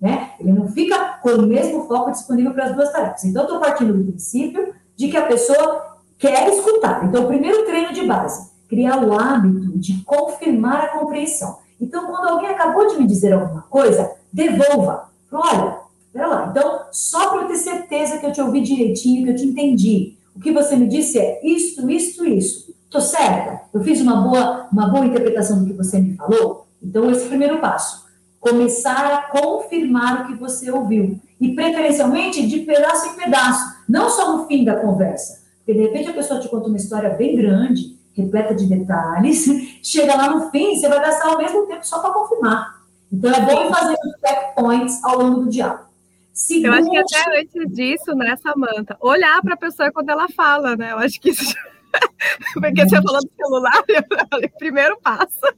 Né? 0.00 0.30
Ele 0.38 0.52
não 0.52 0.68
fica 0.68 1.18
com 1.20 1.30
o 1.30 1.42
mesmo 1.46 1.88
foco 1.88 2.12
disponível 2.12 2.52
para 2.52 2.66
as 2.66 2.76
duas 2.76 2.92
tarefas. 2.92 3.24
Então, 3.24 3.42
estou 3.42 3.58
partindo 3.58 3.92
do 3.92 4.04
princípio 4.04 4.72
de 4.94 5.08
que 5.08 5.16
a 5.16 5.26
pessoa 5.26 5.96
quer 6.16 6.48
escutar. 6.48 7.04
Então, 7.04 7.24
o 7.24 7.26
primeiro 7.26 7.64
treino 7.64 7.92
de 7.92 8.06
base, 8.06 8.52
criar 8.68 9.02
o 9.02 9.18
hábito 9.18 9.76
de 9.76 10.04
confirmar 10.04 10.84
a 10.84 10.98
compreensão. 10.98 11.58
Então, 11.80 12.06
quando 12.06 12.28
alguém 12.28 12.50
acabou 12.50 12.86
de 12.86 12.98
me 12.98 13.06
dizer 13.06 13.32
alguma 13.32 13.62
coisa, 13.62 14.12
devolva. 14.32 15.08
Olha, 15.32 15.78
pera 16.12 16.28
lá. 16.28 16.46
Então, 16.50 16.82
só 16.92 17.30
para 17.30 17.42
eu 17.42 17.48
ter 17.48 17.56
certeza 17.56 18.18
que 18.18 18.26
eu 18.26 18.32
te 18.32 18.40
ouvi 18.40 18.60
direitinho, 18.60 19.24
que 19.24 19.30
eu 19.30 19.36
te 19.36 19.44
entendi. 19.44 20.13
O 20.34 20.40
que 20.40 20.52
você 20.52 20.74
me 20.76 20.88
disse 20.88 21.18
é 21.18 21.40
isso, 21.46 21.88
isso, 21.88 22.24
isso. 22.24 22.74
Estou 22.84 23.00
certa? 23.00 23.62
Eu 23.72 23.82
fiz 23.82 24.00
uma 24.00 24.16
boa, 24.16 24.68
uma 24.72 24.88
boa 24.88 25.06
interpretação 25.06 25.60
do 25.60 25.66
que 25.66 25.72
você 25.72 25.98
me 25.98 26.16
falou? 26.16 26.66
Então, 26.82 27.10
esse 27.10 27.22
é 27.22 27.26
o 27.26 27.28
primeiro 27.28 27.60
passo. 27.60 28.04
Começar 28.38 29.06
a 29.06 29.22
confirmar 29.30 30.22
o 30.22 30.26
que 30.26 30.34
você 30.34 30.70
ouviu. 30.70 31.20
E, 31.40 31.54
preferencialmente, 31.54 32.46
de 32.46 32.60
pedaço 32.60 33.08
em 33.08 33.16
pedaço. 33.16 33.82
Não 33.88 34.10
só 34.10 34.36
no 34.36 34.46
fim 34.46 34.64
da 34.64 34.76
conversa. 34.76 35.42
Porque, 35.58 35.72
de 35.72 35.86
repente, 35.86 36.10
a 36.10 36.12
pessoa 36.12 36.40
te 36.40 36.48
conta 36.48 36.68
uma 36.68 36.76
história 36.76 37.10
bem 37.10 37.36
grande, 37.36 37.98
repleta 38.12 38.54
de 38.54 38.66
detalhes. 38.66 39.46
Chega 39.82 40.16
lá 40.16 40.30
no 40.30 40.50
fim, 40.50 40.76
você 40.76 40.88
vai 40.88 41.00
gastar 41.00 41.30
ao 41.30 41.38
mesmo 41.38 41.66
tempo 41.66 41.86
só 41.86 42.00
para 42.00 42.12
confirmar. 42.12 42.82
Então, 43.12 43.32
é 43.32 43.40
bom 43.40 43.64
ir 43.64 43.72
fazendo 43.72 43.98
checkpoints 44.24 45.02
ao 45.04 45.18
longo 45.18 45.40
do 45.40 45.48
diálogo. 45.48 45.93
Segundo... 46.34 46.66
Eu 46.66 46.72
acho 46.72 46.90
que 46.90 46.96
até 46.98 47.40
antes 47.40 47.72
disso, 47.72 48.12
né, 48.16 48.36
Samanta, 48.36 48.96
olhar 49.00 49.40
para 49.40 49.54
a 49.54 49.56
pessoa 49.56 49.92
quando 49.92 50.10
ela 50.10 50.28
fala, 50.28 50.76
né? 50.76 50.90
Eu 50.90 50.98
acho 50.98 51.20
que 51.20 51.30
isso. 51.30 51.54
Porque 52.54 52.88
você 52.88 53.00
falou 53.00 53.20
do 53.20 53.30
celular, 53.36 53.84
eu 53.86 54.28
falei, 54.28 54.48
primeiro 54.58 54.98
passo. 55.00 55.54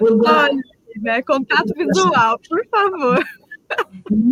Olha, 0.00 0.56
né, 0.96 1.22
contato 1.22 1.74
visual, 1.76 2.40
por 2.48 2.66
favor. 2.68 3.22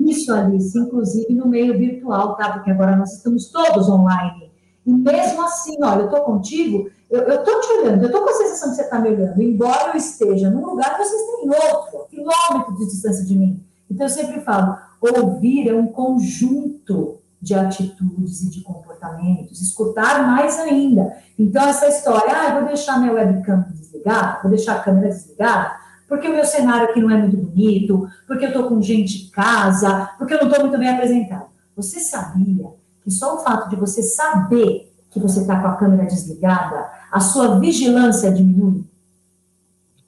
Isso, 0.06 0.32
Alice, 0.32 0.78
inclusive 0.78 1.34
no 1.34 1.46
meio 1.46 1.76
virtual, 1.76 2.36
tá? 2.36 2.54
Porque 2.54 2.70
agora 2.70 2.96
nós 2.96 3.12
estamos 3.12 3.50
todos 3.50 3.86
online. 3.86 4.50
E 4.86 4.90
mesmo 4.90 5.42
assim, 5.42 5.76
olha, 5.82 6.02
eu 6.02 6.06
estou 6.06 6.22
contigo, 6.22 6.90
eu 7.10 7.20
estou 7.28 7.60
te 7.60 7.72
olhando, 7.72 8.02
eu 8.02 8.06
estou 8.06 8.22
com 8.22 8.30
a 8.30 8.34
sensação 8.34 8.70
que 8.70 8.76
você 8.76 8.82
está 8.82 8.98
me 8.98 9.10
olhando, 9.10 9.42
embora 9.42 9.90
eu 9.90 9.96
esteja 9.96 10.48
num 10.48 10.64
lugar, 10.64 10.96
você 10.96 11.14
esteja 11.14 11.42
em 11.42 11.50
outro, 11.50 12.06
quilômetro 12.08 12.76
de 12.78 12.86
distância 12.86 13.24
de 13.26 13.34
mim. 13.34 13.62
Então, 13.90 14.06
eu 14.06 14.10
sempre 14.10 14.40
falo, 14.40 14.78
ouvir 15.00 15.68
é 15.68 15.74
um 15.74 15.86
conjunto 15.86 17.20
de 17.40 17.54
atitudes 17.54 18.42
e 18.42 18.50
de 18.50 18.60
comportamentos, 18.62 19.60
escutar 19.60 20.26
mais 20.26 20.58
ainda. 20.58 21.16
Então, 21.38 21.66
essa 21.66 21.86
história, 21.86 22.34
ah, 22.34 22.54
vou 22.54 22.64
deixar 22.66 22.98
minha 22.98 23.12
webcam 23.12 23.66
desligada, 23.70 24.40
vou 24.42 24.50
deixar 24.50 24.76
a 24.76 24.80
câmera 24.80 25.08
desligada, 25.08 25.76
porque 26.08 26.28
o 26.28 26.32
meu 26.32 26.44
cenário 26.44 26.88
aqui 26.88 27.00
não 27.00 27.10
é 27.10 27.18
muito 27.18 27.36
bonito, 27.36 28.08
porque 28.26 28.46
eu 28.46 28.48
estou 28.48 28.68
com 28.68 28.80
gente 28.80 29.26
em 29.26 29.30
casa, 29.30 30.10
porque 30.18 30.34
eu 30.34 30.38
não 30.38 30.48
estou 30.48 30.62
muito 30.62 30.78
bem 30.78 30.88
apresentado. 30.88 31.46
Você 31.76 32.00
sabia 32.00 32.70
que 33.02 33.10
só 33.10 33.36
o 33.36 33.38
fato 33.38 33.68
de 33.68 33.76
você 33.76 34.02
saber 34.02 34.92
que 35.10 35.20
você 35.20 35.40
está 35.40 35.60
com 35.60 35.68
a 35.68 35.76
câmera 35.76 36.04
desligada, 36.04 36.90
a 37.10 37.20
sua 37.20 37.58
vigilância 37.58 38.32
diminui? 38.32 38.84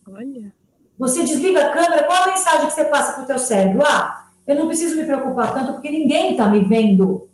Olha. 0.06 0.52
Você 0.98 1.22
desliga 1.24 1.66
a 1.66 1.72
câmera, 1.72 2.04
qual 2.04 2.24
a 2.24 2.26
mensagem 2.28 2.66
que 2.66 2.72
você 2.72 2.84
passa 2.84 3.12
para 3.12 3.22
o 3.22 3.26
teu 3.26 3.38
cérebro? 3.38 3.82
Ah, 3.86 4.27
eu 4.48 4.56
não 4.56 4.66
preciso 4.66 4.96
me 4.96 5.04
preocupar 5.04 5.52
tanto 5.52 5.74
porque 5.74 5.90
ninguém 5.90 6.30
está 6.32 6.48
me 6.48 6.60
vendo. 6.60 7.28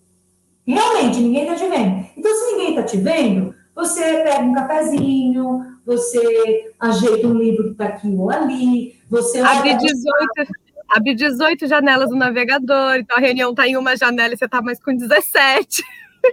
Realmente, 0.67 1.21
ninguém 1.21 1.43
está 1.45 1.55
te 1.55 1.71
vendo. 1.71 2.07
Então, 2.17 2.35
se 2.35 2.53
ninguém 2.53 2.71
está 2.71 2.83
te 2.83 2.97
vendo, 2.97 3.55
você 3.73 4.01
pega 4.01 4.43
um 4.43 4.53
cafezinho, 4.53 5.65
você 5.87 6.73
ajeita 6.81 7.29
um 7.29 7.39
livro 7.39 7.65
que 7.67 7.71
está 7.71 7.85
aqui 7.87 8.09
ou 8.09 8.31
ali, 8.31 8.97
você... 9.09 9.41
Abre 9.41 9.75
18, 9.75 10.53
abre 10.89 11.15
18 11.15 11.67
janelas 11.69 12.11
no 12.11 12.17
navegador, 12.17 12.97
então 12.97 13.17
a 13.17 13.21
reunião 13.21 13.51
está 13.51 13.69
em 13.69 13.77
uma 13.77 13.97
janela 13.97 14.35
e 14.35 14.37
você 14.37 14.47
está 14.47 14.61
mais 14.61 14.83
com 14.83 14.97
17. 14.97 15.85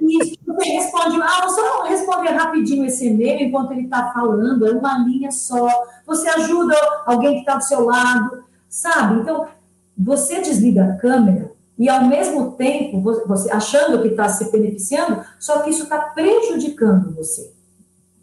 Isso, 0.01 0.35
você 0.47 0.69
responde, 0.69 1.21
ah, 1.21 1.41
você 1.43 1.61
não 1.61 1.83
responde 1.83 2.27
rapidinho 2.29 2.85
esse 2.85 3.07
e-mail 3.07 3.41
enquanto 3.41 3.71
ele 3.73 3.83
está 3.83 4.11
falando, 4.13 4.65
é 4.65 4.71
uma 4.71 4.97
linha 4.99 5.29
só. 5.29 5.67
Você 6.07 6.27
ajuda 6.29 6.75
alguém 7.05 7.33
que 7.33 7.39
está 7.41 7.57
do 7.57 7.63
seu 7.63 7.85
lado, 7.85 8.45
sabe? 8.69 9.19
Então, 9.19 9.47
você 10.03 10.41
desliga 10.41 10.85
a 10.85 10.95
câmera 10.95 11.51
e, 11.77 11.87
ao 11.87 12.05
mesmo 12.05 12.51
tempo, 12.51 13.01
você 13.01 13.51
achando 13.51 14.01
que 14.01 14.09
está 14.09 14.27
se 14.29 14.51
beneficiando, 14.51 15.23
só 15.39 15.59
que 15.59 15.69
isso 15.69 15.83
está 15.83 15.99
prejudicando 15.99 17.15
você. 17.15 17.53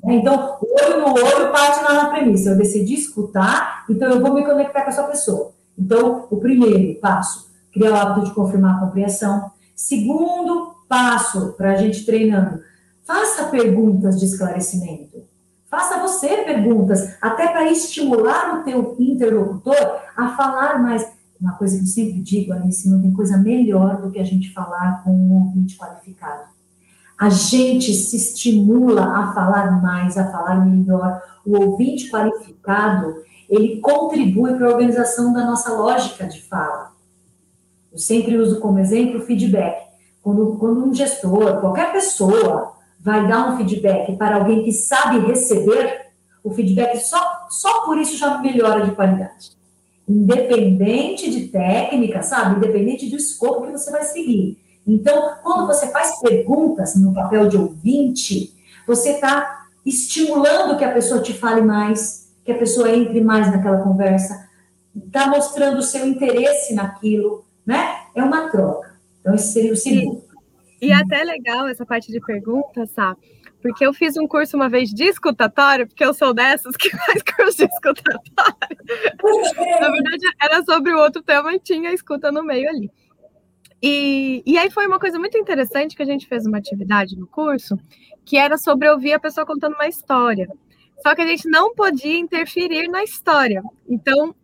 Então, 0.05 0.59
olho 0.63 1.01
no 1.01 1.13
olho 1.13 1.53
parte 1.53 1.83
na 1.83 2.07
premissa. 2.07 2.51
Eu 2.51 2.57
decidi 2.57 2.95
escutar, 2.95 3.85
então 3.89 4.09
eu 4.11 4.21
vou 4.21 4.35
me 4.35 4.45
conectar 4.45 4.83
com 4.83 4.91
essa 4.91 5.05
pessoa. 5.05 5.53
Então, 5.77 6.27
o 6.31 6.37
primeiro 6.39 7.01
passo, 7.01 7.51
criar 7.73 7.93
o 7.93 7.97
hábito 7.97 8.27
de 8.27 8.35
confirmar 8.35 8.77
a 8.77 8.87
compreensão. 8.87 9.51
Segundo 9.75 10.75
passo, 10.89 11.53
para 11.57 11.73
a 11.73 11.77
gente 11.77 12.05
treinando, 12.05 12.61
faça 13.05 13.45
perguntas 13.47 14.19
de 14.19 14.27
esclarecimento. 14.27 15.23
Faça 15.71 15.99
você 15.99 16.29
perguntas, 16.45 17.15
até 17.21 17.49
para 17.49 17.71
estimular 17.71 18.61
o 18.61 18.65
teu 18.65 18.97
interlocutor 18.99 20.01
a 20.17 20.35
falar 20.35 20.83
mais. 20.83 21.18
Uma 21.41 21.53
coisa 21.53 21.77
que 21.77 21.85
eu 21.85 21.87
sempre 21.87 22.21
digo, 22.21 22.53
Alice, 22.53 22.89
não 22.89 23.01
tem 23.01 23.13
coisa 23.13 23.37
melhor 23.37 24.01
do 24.03 24.11
que 24.11 24.19
a 24.19 24.25
gente 24.25 24.53
falar 24.53 25.03
com 25.05 25.11
um 25.11 25.33
ouvinte 25.35 25.77
qualificado. 25.77 26.49
A 27.19 27.31
gente 27.31 27.93
se 27.95 28.17
estimula 28.17 29.03
a 29.03 29.33
falar 29.33 29.83
mais, 29.83 30.17
a 30.17 30.31
falar 30.31 30.65
melhor. 30.65 31.21
O 31.45 31.59
ouvinte 31.59 32.11
qualificado, 32.11 33.23
ele 33.49 33.81
contribui 33.81 34.55
para 34.55 34.67
a 34.67 34.71
organização 34.71 35.33
da 35.33 35.45
nossa 35.45 35.73
lógica 35.73 36.27
de 36.27 36.43
fala. 36.43 36.93
Eu 37.93 37.99
sempre 37.99 38.37
uso 38.37 38.61
como 38.61 38.79
exemplo 38.79 39.19
o 39.19 39.23
feedback. 39.25 39.89
Quando, 40.23 40.57
quando 40.59 40.85
um 40.85 40.95
gestor, 40.95 41.61
qualquer 41.61 41.93
pessoa, 41.93 42.75
vai 43.01 43.27
dar 43.27 43.49
um 43.49 43.57
feedback 43.57 44.17
para 44.17 44.37
alguém 44.37 44.63
que 44.63 44.73
sabe 44.73 45.19
receber, 45.21 46.09
o 46.45 46.53
feedback 46.53 46.99
só, 46.99 47.47
só 47.49 47.85
por 47.85 47.99
isso 47.99 48.17
já 48.17 48.39
melhora 48.39 48.85
de 48.85 48.93
qualidade. 48.93 49.58
Independente 50.09 51.31
de 51.31 51.49
técnica, 51.49 52.23
sabe? 52.23 52.57
Independente 52.57 53.11
do 53.11 53.17
escopo 53.17 53.67
que 53.67 53.73
você 53.73 53.91
vai 53.91 54.03
seguir. 54.05 54.59
Então, 54.87 55.37
quando 55.43 55.67
você 55.67 55.89
faz 55.89 56.19
perguntas 56.21 56.97
no 56.97 57.13
papel 57.13 57.49
de 57.49 57.57
ouvinte, 57.57 58.55
você 58.87 59.11
está 59.11 59.67
estimulando 59.85 60.79
que 60.79 60.85
a 60.85 60.93
pessoa 60.93 61.21
te 61.21 61.35
fale 61.35 61.61
mais, 61.61 62.33
que 62.45 62.53
a 62.53 62.59
pessoa 62.59 62.91
entre 62.91 63.21
mais 63.21 63.51
naquela 63.51 63.83
conversa, 63.83 64.49
está 64.97 65.27
mostrando 65.27 65.79
o 65.79 65.83
seu 65.83 66.07
interesse 66.07 66.75
naquilo, 66.75 67.45
né? 67.67 67.99
É 68.15 68.23
uma 68.23 68.49
troca. 68.49 68.97
Então, 69.21 69.35
esse 69.35 69.53
seria 69.53 69.73
o 69.73 69.77
segundo. 69.77 70.25
E, 70.81 70.87
e 70.89 70.93
até 70.93 71.23
legal 71.23 71.69
essa 71.69 71.85
parte 71.85 72.11
de 72.11 72.21
perguntas, 72.21 72.91
sabe? 72.91 73.21
Porque 73.69 73.85
eu 73.85 73.93
fiz 73.93 74.17
um 74.17 74.27
curso 74.27 74.57
uma 74.57 74.69
vez 74.69 74.89
de 74.89 75.05
escutatório, 75.05 75.87
porque 75.87 76.03
eu 76.03 76.15
sou 76.15 76.33
dessas 76.33 76.75
que 76.75 76.89
faz 77.05 77.23
curso 77.23 77.59
de 77.59 77.65
escutatório. 77.65 78.33
Na 79.81 79.91
verdade, 79.91 80.25
era 80.43 80.63
sobre 80.65 80.93
o 80.93 80.99
outro 80.99 81.23
tema 81.23 81.55
e 81.55 81.61
tinha 81.61 81.93
escuta 81.93 82.33
no 82.33 82.43
meio 82.43 82.69
ali. 82.69 82.91
E, 83.83 84.43
e 84.47 84.57
aí 84.59 84.71
foi 84.71 84.87
uma 84.87 84.99
coisa 84.99 85.19
muito 85.19 85.37
interessante 85.37 85.95
que 85.95 86.03
a 86.03 86.07
gente 86.07 86.27
fez 86.27 86.47
uma 86.47 86.57
atividade 86.57 87.15
no 87.15 87.27
curso, 87.27 87.79
que 88.25 88.39
era 88.39 88.57
sobre 88.57 88.89
ouvir 88.89 89.13
a 89.13 89.21
pessoa 89.21 89.47
contando 89.47 89.75
uma 89.75 89.87
história. 89.87 90.49
Só 91.03 91.15
que 91.15 91.21
a 91.21 91.27
gente 91.27 91.49
não 91.49 91.75
podia 91.75 92.19
interferir 92.19 92.89
na 92.89 93.05
história. 93.05 93.63
Então, 93.87 94.35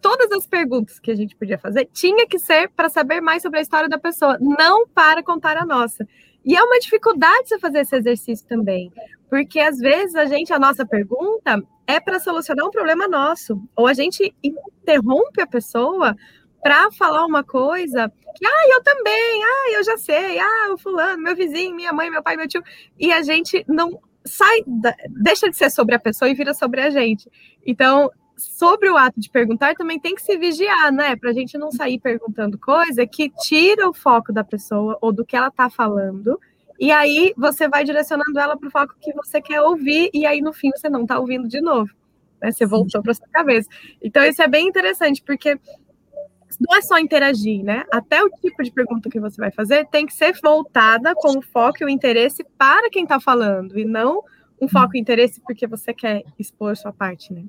todas 0.00 0.30
as 0.30 0.46
perguntas 0.46 1.00
que 1.00 1.10
a 1.10 1.14
gente 1.14 1.34
podia 1.34 1.58
fazer 1.58 1.88
tinha 1.92 2.26
que 2.26 2.38
ser 2.38 2.70
para 2.70 2.88
saber 2.88 3.20
mais 3.20 3.42
sobre 3.42 3.58
a 3.58 3.62
história 3.62 3.88
da 3.88 3.98
pessoa, 3.98 4.38
não 4.40 4.86
para 4.86 5.22
contar 5.22 5.56
a 5.56 5.66
nossa. 5.66 6.06
E 6.44 6.56
é 6.56 6.62
uma 6.62 6.78
dificuldade 6.78 7.48
você 7.48 7.58
fazer 7.58 7.80
esse 7.80 7.96
exercício 7.96 8.46
também, 8.46 8.92
porque 9.28 9.60
às 9.60 9.78
vezes 9.78 10.14
a 10.14 10.24
gente, 10.24 10.52
a 10.52 10.58
nossa 10.58 10.86
pergunta 10.86 11.62
é 11.86 12.00
para 12.00 12.20
solucionar 12.20 12.66
um 12.66 12.70
problema 12.70 13.06
nosso, 13.08 13.60
ou 13.76 13.86
a 13.86 13.92
gente 13.92 14.34
interrompe 14.42 15.40
a 15.40 15.46
pessoa 15.46 16.16
para 16.62 16.90
falar 16.92 17.24
uma 17.26 17.42
coisa 17.42 18.10
que, 18.36 18.46
ah, 18.46 18.68
eu 18.68 18.82
também, 18.82 19.42
ah, 19.44 19.72
eu 19.72 19.84
já 19.84 19.96
sei, 19.96 20.38
ah, 20.38 20.72
o 20.72 20.78
fulano, 20.78 21.22
meu 21.22 21.34
vizinho, 21.34 21.74
minha 21.74 21.92
mãe, 21.92 22.10
meu 22.10 22.22
pai, 22.22 22.36
meu 22.36 22.46
tio, 22.46 22.62
e 22.98 23.12
a 23.12 23.22
gente 23.22 23.64
não 23.68 24.00
sai, 24.24 24.62
deixa 25.22 25.50
de 25.50 25.56
ser 25.56 25.70
sobre 25.70 25.94
a 25.94 25.98
pessoa 25.98 26.28
e 26.28 26.34
vira 26.34 26.54
sobre 26.54 26.80
a 26.80 26.90
gente. 26.90 27.30
Então, 27.66 28.10
sobre 28.40 28.88
o 28.88 28.96
ato 28.96 29.20
de 29.20 29.30
perguntar, 29.30 29.74
também 29.74 29.98
tem 29.98 30.14
que 30.14 30.22
se 30.22 30.36
vigiar, 30.36 30.92
né? 30.92 31.16
Para 31.16 31.30
a 31.30 31.32
gente 31.32 31.56
não 31.58 31.70
sair 31.70 31.98
perguntando 31.98 32.58
coisa 32.58 33.06
que 33.06 33.30
tira 33.30 33.88
o 33.88 33.94
foco 33.94 34.32
da 34.32 34.42
pessoa 34.42 34.98
ou 35.00 35.12
do 35.12 35.24
que 35.24 35.36
ela 35.36 35.48
está 35.48 35.68
falando. 35.68 36.40
E 36.78 36.90
aí 36.90 37.34
você 37.36 37.68
vai 37.68 37.84
direcionando 37.84 38.38
ela 38.38 38.56
para 38.56 38.68
o 38.68 38.70
foco 38.70 38.94
que 39.00 39.12
você 39.12 39.40
quer 39.40 39.60
ouvir, 39.60 40.10
e 40.14 40.24
aí 40.24 40.40
no 40.40 40.52
fim 40.52 40.70
você 40.70 40.88
não 40.88 41.02
está 41.02 41.18
ouvindo 41.18 41.46
de 41.46 41.60
novo. 41.60 41.90
Né? 42.40 42.50
Você 42.50 42.64
voltou 42.64 43.02
para 43.02 43.14
sua 43.14 43.28
cabeça. 43.28 43.68
Então, 44.02 44.24
isso 44.24 44.40
é 44.42 44.48
bem 44.48 44.66
interessante, 44.66 45.22
porque 45.22 45.58
não 46.58 46.76
é 46.76 46.82
só 46.82 46.98
interagir, 46.98 47.62
né? 47.62 47.84
Até 47.92 48.22
o 48.22 48.30
tipo 48.30 48.62
de 48.62 48.70
pergunta 48.70 49.08
que 49.08 49.20
você 49.20 49.36
vai 49.36 49.50
fazer 49.50 49.86
tem 49.86 50.06
que 50.06 50.12
ser 50.12 50.32
voltada 50.42 51.14
com 51.14 51.38
o 51.38 51.42
foco 51.42 51.78
e 51.80 51.84
o 51.84 51.88
interesse 51.88 52.44
para 52.56 52.90
quem 52.90 53.04
está 53.04 53.20
falando, 53.20 53.78
e 53.78 53.84
não 53.84 54.22
um 54.60 54.68
foco 54.68 54.96
e 54.96 55.00
interesse 55.00 55.40
porque 55.40 55.66
você 55.66 55.94
quer 55.94 56.22
expor 56.38 56.76
sua 56.76 56.92
parte, 56.92 57.32
né? 57.32 57.44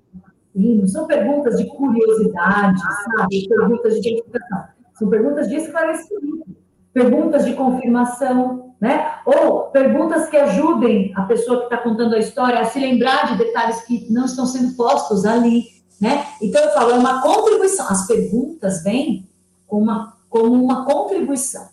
Sim, 0.53 0.85
são 0.87 1.07
perguntas 1.07 1.57
de 1.57 1.65
curiosidade, 1.65 2.81
sabe? 2.81 3.47
Perguntas 3.47 3.93
de 3.93 3.99
identificação. 3.99 4.63
São 4.93 5.09
perguntas 5.09 5.47
de 5.47 5.55
esclarecimento, 5.55 6.45
perguntas 6.93 7.45
de 7.45 7.53
confirmação, 7.53 8.75
né? 8.79 9.13
Ou 9.25 9.63
perguntas 9.65 10.29
que 10.29 10.37
ajudem 10.37 11.13
a 11.15 11.23
pessoa 11.23 11.59
que 11.59 11.63
está 11.65 11.77
contando 11.77 12.15
a 12.15 12.19
história 12.19 12.59
a 12.59 12.65
se 12.65 12.79
lembrar 12.79 13.31
de 13.31 13.37
detalhes 13.37 13.81
que 13.83 14.11
não 14.11 14.25
estão 14.25 14.45
sendo 14.45 14.75
postos 14.75 15.25
ali, 15.25 15.65
né? 15.99 16.25
Então, 16.41 16.61
eu 16.63 16.71
falo, 16.71 16.91
é 16.91 16.95
uma 16.95 17.21
contribuição. 17.21 17.87
As 17.87 18.05
perguntas 18.07 18.83
vêm 18.83 19.29
como 19.67 19.83
uma, 19.83 20.17
como 20.29 20.63
uma 20.63 20.85
contribuição. 20.85 21.69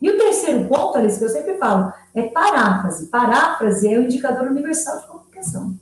E 0.00 0.10
o 0.10 0.18
terceiro 0.18 0.68
ponto, 0.68 0.98
Alice, 0.98 1.18
que 1.18 1.24
eu 1.24 1.28
sempre 1.28 1.56
falo, 1.56 1.92
é 2.12 2.22
paráfrase. 2.22 3.06
Paráfrase 3.06 3.92
é 3.92 3.98
o 3.98 4.02
indicador 4.02 4.48
universal 4.48 5.00
de 5.00 5.06
comunicação. 5.06 5.78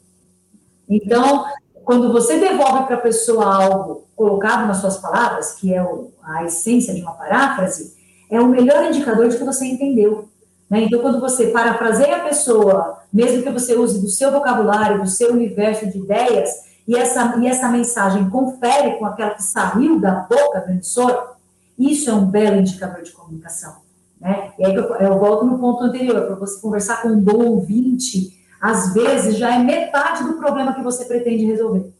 Então, 0.86 1.46
quando 1.90 2.12
você 2.12 2.38
devolve 2.38 2.86
para 2.86 2.94
a 2.94 3.00
pessoa 3.00 3.52
algo 3.52 4.04
colocado 4.14 4.68
nas 4.68 4.76
suas 4.76 4.98
palavras, 4.98 5.54
que 5.54 5.74
é 5.74 5.82
o, 5.82 6.12
a 6.22 6.44
essência 6.44 6.94
de 6.94 7.02
uma 7.02 7.14
paráfrase, 7.14 7.96
é 8.30 8.40
o 8.40 8.46
melhor 8.46 8.84
indicador 8.84 9.28
de 9.28 9.36
que 9.36 9.42
você 9.42 9.66
entendeu. 9.66 10.28
Né? 10.70 10.82
Então, 10.82 11.00
quando 11.00 11.18
você 11.18 11.48
parafraseia 11.48 12.18
a 12.18 12.20
pessoa, 12.20 13.00
mesmo 13.12 13.42
que 13.42 13.50
você 13.50 13.74
use 13.76 14.00
do 14.00 14.08
seu 14.08 14.30
vocabulário, 14.30 15.02
do 15.02 15.08
seu 15.08 15.32
universo 15.32 15.90
de 15.90 15.98
ideias, 15.98 16.48
e 16.86 16.96
essa, 16.96 17.36
e 17.40 17.48
essa 17.48 17.68
mensagem 17.68 18.30
confere 18.30 18.96
com 18.96 19.04
aquela 19.04 19.34
que 19.34 19.42
saiu 19.42 19.98
da 19.98 20.12
boca 20.12 20.60
do 20.60 20.70
emissor, 20.70 21.30
isso 21.76 22.08
é 22.08 22.14
um 22.14 22.24
belo 22.24 22.60
indicador 22.60 23.02
de 23.02 23.10
comunicação. 23.10 23.78
Né? 24.20 24.52
E 24.60 24.64
aí 24.64 24.76
eu, 24.76 24.94
eu 24.94 25.18
volto 25.18 25.44
no 25.44 25.58
ponto 25.58 25.82
anterior, 25.82 26.24
para 26.24 26.36
você 26.36 26.60
conversar 26.60 27.02
com 27.02 27.08
um 27.08 27.20
bom 27.20 27.44
ouvinte, 27.46 28.39
às 28.60 28.92
vezes 28.92 29.38
já 29.38 29.54
é 29.54 29.58
metade 29.58 30.24
do 30.24 30.34
problema 30.34 30.74
que 30.74 30.82
você 30.82 31.04
pretende 31.06 31.44
resolver. 31.44 31.90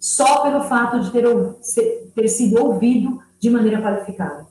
Só 0.00 0.42
pelo 0.42 0.62
fato 0.64 1.00
de 1.00 1.10
ter, 1.10 1.24
ter 2.14 2.28
sido 2.28 2.62
ouvido 2.62 3.20
de 3.38 3.50
maneira 3.50 3.82
qualificada. 3.82 4.46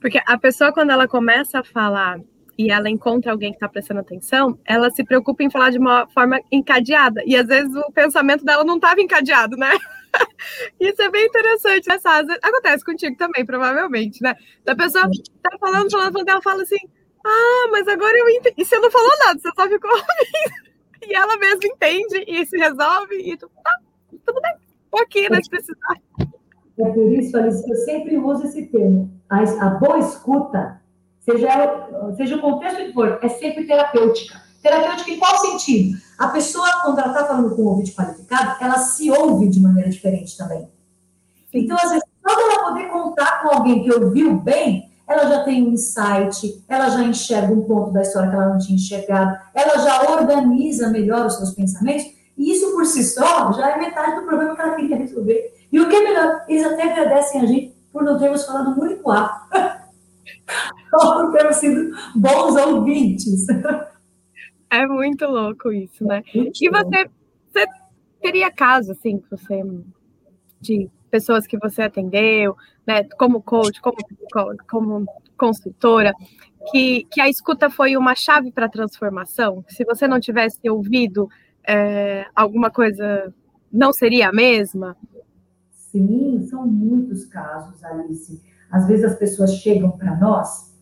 Porque 0.00 0.20
a 0.26 0.38
pessoa, 0.38 0.72
quando 0.72 0.90
ela 0.90 1.06
começa 1.06 1.60
a 1.60 1.64
falar 1.64 2.20
e 2.58 2.70
ela 2.70 2.88
encontra 2.88 3.32
alguém 3.32 3.50
que 3.50 3.56
está 3.56 3.68
prestando 3.68 4.00
atenção, 4.00 4.58
ela 4.64 4.90
se 4.90 5.04
preocupa 5.04 5.42
em 5.42 5.50
falar 5.50 5.70
de 5.70 5.78
uma 5.78 6.06
forma 6.08 6.40
encadeada. 6.50 7.22
E 7.26 7.36
às 7.36 7.46
vezes 7.46 7.74
o 7.74 7.92
pensamento 7.92 8.44
dela 8.44 8.64
não 8.64 8.76
estava 8.76 9.00
encadeado, 9.00 9.56
né? 9.56 9.70
Isso 10.80 11.02
é 11.02 11.10
bem 11.10 11.26
interessante. 11.26 11.88
Né? 11.88 11.98
Acontece 12.42 12.84
contigo 12.84 13.16
também, 13.16 13.44
provavelmente, 13.44 14.22
né? 14.22 14.34
A 14.66 14.74
pessoa 14.74 15.08
está 15.10 15.58
falando, 15.58 15.90
falando, 15.90 16.12
falando, 16.12 16.28
ela 16.28 16.42
fala 16.42 16.62
assim: 16.62 16.78
ah, 17.26 17.68
mas 17.70 17.88
agora 17.88 18.16
eu 18.16 18.28
entendi. 18.30 18.54
E 18.58 18.64
você 18.64 18.78
não 18.78 18.90
falou 18.90 19.12
nada, 19.26 19.40
você 19.40 19.50
só 19.54 19.68
ficou 19.68 19.90
ouvindo. 19.92 20.66
E 21.06 21.14
ela 21.14 21.36
mesma 21.36 21.60
entende 21.64 22.24
e 22.26 22.46
se 22.46 22.56
resolve. 22.56 23.16
E 23.16 23.36
tu, 23.36 23.50
tá, 23.62 23.78
tudo 24.24 24.40
bem. 24.40 24.54
Tô 24.90 24.98
aqui, 24.98 25.30
né? 25.30 25.42
Se 25.42 25.50
precisar. 25.50 25.96
É 26.78 26.90
por 26.90 27.12
isso, 27.12 27.36
Alice, 27.36 27.64
que 27.64 27.72
eu 27.72 27.76
sempre 27.76 28.18
uso 28.18 28.44
esse 28.44 28.66
termo. 28.66 29.10
A, 29.28 29.40
a 29.40 29.70
boa 29.70 29.98
escuta, 29.98 30.80
seja, 31.20 31.48
seja 32.16 32.36
o 32.36 32.40
contexto 32.40 32.84
que 32.84 32.92
for, 32.92 33.18
é 33.22 33.28
sempre 33.28 33.66
terapêutica. 33.66 34.40
Terapêutica 34.62 35.10
em 35.10 35.18
qual 35.18 35.38
sentido? 35.38 35.98
A 36.18 36.28
pessoa, 36.28 36.82
quando 36.82 36.98
ela 36.98 37.12
está 37.12 37.26
falando 37.26 37.54
com 37.54 37.62
um 37.62 37.68
ouvinte 37.68 37.92
qualificado, 37.92 38.56
ela 38.62 38.78
se 38.78 39.10
ouve 39.10 39.48
de 39.48 39.60
maneira 39.60 39.88
diferente 39.88 40.36
também. 40.36 40.68
Então, 41.52 41.76
às 41.76 41.90
vezes, 41.90 42.04
só 42.26 42.40
ela 42.40 42.64
poder 42.64 42.88
contar 42.88 43.42
com 43.42 43.48
alguém 43.48 43.82
que 43.82 43.92
ouviu 43.92 44.34
bem, 44.34 44.90
ela 45.08 45.26
já 45.28 45.44
tem 45.44 45.66
um 45.66 45.72
insight, 45.72 46.64
ela 46.68 46.88
já 46.88 47.02
enxerga 47.02 47.52
um 47.52 47.62
ponto 47.62 47.92
da 47.92 48.02
história 48.02 48.28
que 48.28 48.36
ela 48.36 48.48
não 48.48 48.58
tinha 48.58 48.76
enxergado, 48.76 49.38
ela 49.54 49.78
já 49.78 50.10
organiza 50.10 50.90
melhor 50.90 51.26
os 51.26 51.36
seus 51.36 51.52
pensamentos, 51.52 52.06
e 52.36 52.52
isso 52.52 52.72
por 52.72 52.84
si 52.84 53.04
só 53.04 53.52
já 53.52 53.70
é 53.70 53.78
metade 53.78 54.16
do 54.16 54.26
problema 54.26 54.54
que 54.54 54.60
ela 54.60 54.76
queria 54.76 54.96
resolver. 54.96 55.54
E 55.70 55.80
o 55.80 55.88
que 55.88 55.96
é 55.96 56.02
melhor, 56.02 56.44
eles 56.48 56.64
até 56.64 56.92
agradecem 56.92 57.40
a 57.40 57.46
gente 57.46 57.74
por 57.92 58.02
não 58.02 58.18
termos 58.18 58.44
falado 58.44 58.78
único 58.80 59.10
A. 59.10 59.48
por 60.90 61.32
termos 61.32 61.56
sido 61.56 61.96
bons 62.14 62.56
ouvintes. 62.56 63.46
É 64.70 64.86
muito 64.86 65.26
louco 65.26 65.72
isso, 65.72 66.04
né? 66.04 66.22
Muito 66.34 66.62
e 66.62 66.68
você, 66.68 67.10
você 67.52 67.66
teria 68.20 68.50
caso, 68.50 68.92
assim, 68.92 69.18
que 69.18 69.30
você 69.30 69.62
de 70.60 70.90
pessoas 71.10 71.46
que 71.46 71.58
você 71.58 71.82
atendeu, 71.82 72.56
né, 72.86 73.04
como 73.18 73.42
coach, 73.42 73.80
como, 73.80 73.96
como 74.68 75.06
consultora, 75.36 76.12
que, 76.70 77.04
que 77.10 77.20
a 77.20 77.28
escuta 77.28 77.70
foi 77.70 77.96
uma 77.96 78.14
chave 78.14 78.50
para 78.50 78.66
a 78.66 78.70
transformação? 78.70 79.64
Se 79.68 79.84
você 79.84 80.06
não 80.06 80.20
tivesse 80.20 80.58
ouvido 80.68 81.28
é, 81.66 82.26
alguma 82.34 82.70
coisa, 82.70 83.32
não 83.72 83.92
seria 83.92 84.28
a 84.28 84.32
mesma? 84.32 84.96
Sim, 85.72 86.46
são 86.48 86.66
muitos 86.66 87.24
casos, 87.26 87.82
Alice. 87.84 88.42
Às 88.70 88.86
vezes 88.86 89.04
as 89.04 89.18
pessoas 89.18 89.54
chegam 89.54 89.90
para 89.92 90.16
nós 90.16 90.74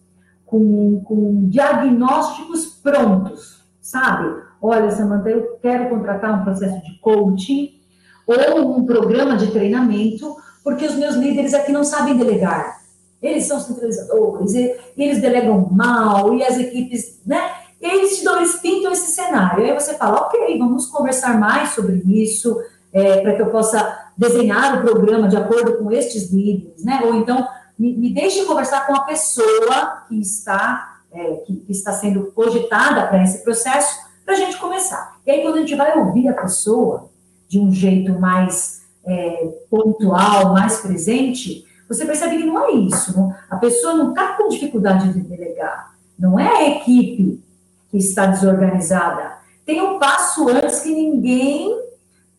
com, 0.45 1.01
com 1.05 1.49
diagnósticos 1.49 2.67
prontos, 2.83 3.65
sabe? 3.81 4.43
Olha, 4.61 4.91
Samanta, 4.91 5.31
eu 5.31 5.59
quero 5.59 5.89
contratar 5.89 6.41
um 6.41 6.45
processo 6.45 6.83
de 6.85 6.99
coaching 7.01 7.81
ou 8.27 8.79
um 8.79 8.87
programa 8.87 9.37
de 9.37 9.51
treinamento, 9.51 10.37
porque 10.63 10.87
os 10.87 10.95
meus 10.95 11.15
líderes 11.15 11.53
aqui 11.53 11.71
não 11.71 11.85
sabem 11.85 12.17
delegar. 12.17 12.81
Eles 13.23 13.45
são 13.45 13.61
centralizadores, 13.61 14.55
e, 14.55 14.75
eles 14.97 15.21
delegam 15.21 15.69
mal, 15.71 16.35
e 16.35 16.43
as 16.45 16.59
equipes, 16.59 17.21
né? 17.25 17.53
E 17.81 17.87
eles 17.87 18.19
te 18.19 18.25
dão, 18.25 18.37
eles 18.37 18.57
pintam 18.57 18.93
esse 18.93 19.13
cenário. 19.13 19.65
Aí 19.65 19.73
você 19.73 19.95
fala, 19.95 20.23
ok, 20.23 20.59
vamos 20.59 20.87
conversar 20.87 21.39
mais 21.39 21.71
sobre 21.71 22.03
isso, 22.07 22.59
é, 22.93 23.21
para 23.21 23.35
que 23.35 23.43
eu 23.43 23.51
possa 23.51 24.11
desenhar 24.17 24.79
o 24.79 24.83
programa 24.83 25.29
de 25.29 25.37
acordo 25.37 25.79
com 25.79 25.91
estes 25.91 26.31
líderes, 26.31 26.85
né? 26.85 27.01
Ou 27.05 27.15
então, 27.15 27.47
me, 27.79 27.95
me 27.95 28.13
deixe 28.13 28.45
conversar 28.45 28.87
com 28.87 28.95
a 28.95 29.01
pessoa 29.01 30.05
que 30.09 30.19
está, 30.21 31.01
é, 31.13 31.33
que, 31.47 31.57
que 31.57 31.73
está 31.73 31.93
sendo 31.93 32.33
cogitada 32.33 33.07
para 33.07 33.23
esse 33.23 33.43
processo, 33.43 33.99
para 34.25 34.35
a 34.35 34.39
gente 34.39 34.57
começar. 34.57 35.17
E 35.27 35.31
aí, 35.31 35.43
quando 35.43 35.57
a 35.57 35.61
gente 35.61 35.75
vai 35.75 35.99
ouvir 35.99 36.29
a 36.29 36.35
pessoa, 36.35 37.11
de 37.49 37.59
um 37.59 37.73
jeito 37.73 38.19
mais 38.19 38.83
é, 39.05 39.49
pontual, 39.71 40.53
mais 40.53 40.81
presente, 40.81 41.65
você 41.89 42.05
percebe 42.05 42.39
que 42.39 42.45
não 42.45 42.65
é 42.65 42.73
isso. 42.73 43.17
Não? 43.17 43.35
A 43.51 43.57
pessoa 43.57 43.95
não 43.95 44.11
está 44.11 44.33
com 44.35 44.49
dificuldade 44.49 45.13
de 45.13 45.21
delegar. 45.21 45.95
Não 46.19 46.39
é 46.39 46.49
a 46.49 46.69
equipe 46.71 47.43
que 47.91 47.99
está 47.99 48.27
desorganizada. 48.27 49.35
Tem 49.65 49.81
um 49.81 49.99
passo 49.99 50.49
antes 50.49 50.81
que 50.81 50.91
ninguém, 50.91 51.79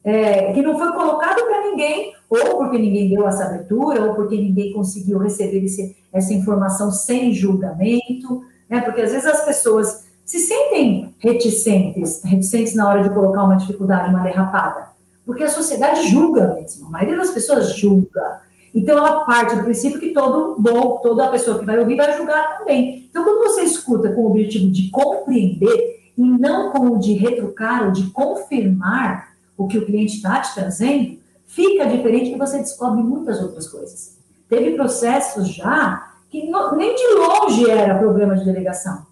é, 0.04 0.54
que 0.54 0.62
não 0.62 0.78
foi 0.78 0.92
colocado 0.94 1.44
para 1.44 1.70
ninguém, 1.70 2.14
ou 2.30 2.58
porque 2.58 2.78
ninguém 2.78 3.10
deu 3.10 3.28
essa 3.28 3.46
abertura, 3.46 4.04
ou 4.04 4.16
porque 4.16 4.36
ninguém 4.36 4.74
conseguiu 4.74 5.20
receber 5.20 5.64
esse, 5.64 5.96
essa 6.12 6.34
informação 6.34 6.92
sem 6.92 7.34
julgamento, 7.34 8.44
né? 8.70 8.82
Porque 8.82 9.02
às 9.02 9.12
vezes 9.12 9.28
as 9.28 9.46
pessoas 9.46 10.06
se 10.24 10.40
sentem 10.40 11.14
reticentes, 11.20 12.24
reticentes 12.24 12.74
na 12.74 12.90
hora 12.90 13.04
de 13.04 13.12
colocar 13.12 13.44
uma 13.44 13.58
dificuldade, 13.58 14.10
uma 14.10 14.24
derrapada, 14.24 14.88
porque 15.26 15.44
a 15.44 15.50
sociedade 15.50 16.08
julga 16.08 16.54
mesmo, 16.54 16.88
a 16.88 16.90
maioria 16.90 17.18
das 17.18 17.32
pessoas 17.32 17.76
julga. 17.76 18.42
Então, 18.74 18.98
ela 18.98 19.24
parte 19.26 19.56
do 19.56 19.64
princípio 19.64 20.00
que 20.00 20.12
todo 20.12 20.62
bom, 20.62 21.00
toda 21.02 21.30
pessoa 21.30 21.58
que 21.58 21.66
vai 21.66 21.80
ouvir 21.80 21.96
vai 21.96 22.16
julgar 22.18 22.60
também. 22.60 23.08
Então, 23.10 23.24
quando 23.24 23.44
você 23.44 23.62
escuta 23.62 24.12
com 24.12 24.22
o 24.22 24.32
objetivo 24.32 24.70
de 24.70 24.90
compreender 24.90 26.12
e 26.18 26.22
não 26.22 26.72
com 26.72 26.90
o 26.90 27.00
de 27.00 27.14
retrucar 27.14 27.86
ou 27.86 27.92
de 27.92 28.10
confirmar 28.12 29.34
o 29.58 29.68
que 29.68 29.78
o 29.78 29.86
cliente 29.86 30.18
está 30.18 30.42
te 30.42 30.54
trazendo, 30.54 31.18
fica 31.48 31.86
diferente 31.86 32.32
que 32.32 32.38
você 32.38 32.58
descobre 32.58 33.02
muitas 33.02 33.42
outras 33.42 33.68
coisas. 33.68 34.18
Teve 34.50 34.76
processos 34.76 35.48
já 35.48 36.12
que 36.30 36.50
não, 36.50 36.76
nem 36.76 36.94
de 36.94 37.08
longe 37.16 37.70
era 37.70 37.98
problema 37.98 38.36
de 38.36 38.44
delegação. 38.44 39.06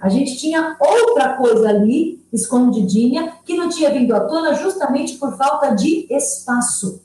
A 0.00 0.08
gente 0.08 0.36
tinha 0.36 0.76
outra 0.78 1.34
coisa 1.34 1.68
ali, 1.68 2.24
escondidinha, 2.32 3.34
que 3.44 3.56
não 3.56 3.68
tinha 3.68 3.90
vindo 3.90 4.14
à 4.14 4.20
tona 4.20 4.54
justamente 4.54 5.16
por 5.18 5.36
falta 5.36 5.74
de 5.74 6.06
espaço 6.10 7.00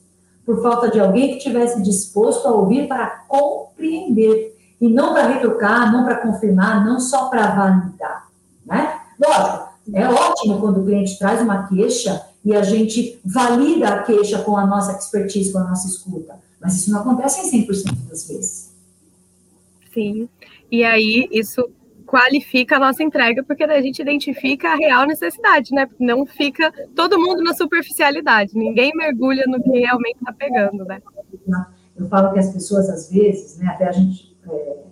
por 0.46 0.62
falta 0.62 0.90
de 0.90 1.00
alguém 1.00 1.34
que 1.34 1.44
tivesse 1.44 1.82
disposto 1.82 2.48
a 2.48 2.52
ouvir 2.52 2.88
para 2.88 3.24
compreender 3.28 4.56
e 4.80 4.88
não 4.90 5.14
para 5.14 5.28
retrucar, 5.28 5.92
não 5.92 6.04
para 6.04 6.18
confirmar, 6.18 6.86
não 6.86 7.00
só 7.00 7.30
para 7.30 7.56
validar, 7.56 8.30
né? 8.66 9.00
Lógico, 9.20 9.70
é 9.94 10.08
ótimo 10.08 10.60
quando 10.60 10.82
o 10.82 10.86
cliente 10.86 11.18
traz 11.18 11.42
uma 11.42 11.68
queixa 11.68 12.26
e 12.44 12.54
a 12.54 12.62
gente 12.62 13.20
valida 13.24 13.88
a 13.88 14.04
queixa 14.04 14.40
com 14.40 14.58
a 14.58 14.66
nossa 14.66 14.98
expertise, 14.98 15.52
com 15.52 15.60
a 15.60 15.64
nossa 15.64 15.88
escuta, 15.88 16.38
mas 16.60 16.76
isso 16.76 16.92
não 16.92 17.00
acontece 17.00 17.48
em 17.48 17.66
100% 17.66 18.10
das 18.10 18.28
vezes. 18.28 18.74
Sim, 19.94 20.28
e 20.70 20.84
aí 20.84 21.30
isso 21.32 21.70
qualifica 22.14 22.76
a 22.76 22.80
nossa 22.80 23.02
entrega, 23.02 23.44
porque 23.44 23.64
a 23.64 23.82
gente 23.82 24.00
identifica 24.00 24.70
a 24.70 24.76
real 24.76 25.08
necessidade, 25.08 25.74
né? 25.74 25.90
Não 26.00 26.28
fica 26.28 26.72
todo 26.96 27.20
mundo 27.20 27.42
na 27.44 27.56
superficialidade, 27.56 28.52
ninguém 28.54 28.92
mergulha 28.96 29.46
no 29.48 29.60
que 29.60 29.80
realmente 29.80 30.18
está 30.18 30.32
pegando, 30.32 30.86
né? 30.86 31.02
Eu 31.98 32.08
falo 32.08 32.32
que 32.32 32.38
as 32.38 32.54
pessoas, 32.54 32.88
às 32.88 33.10
vezes, 33.10 33.58
né, 33.58 33.66
até 33.66 33.88
a 33.88 33.92
gente 33.92 34.38
é, 34.48 34.84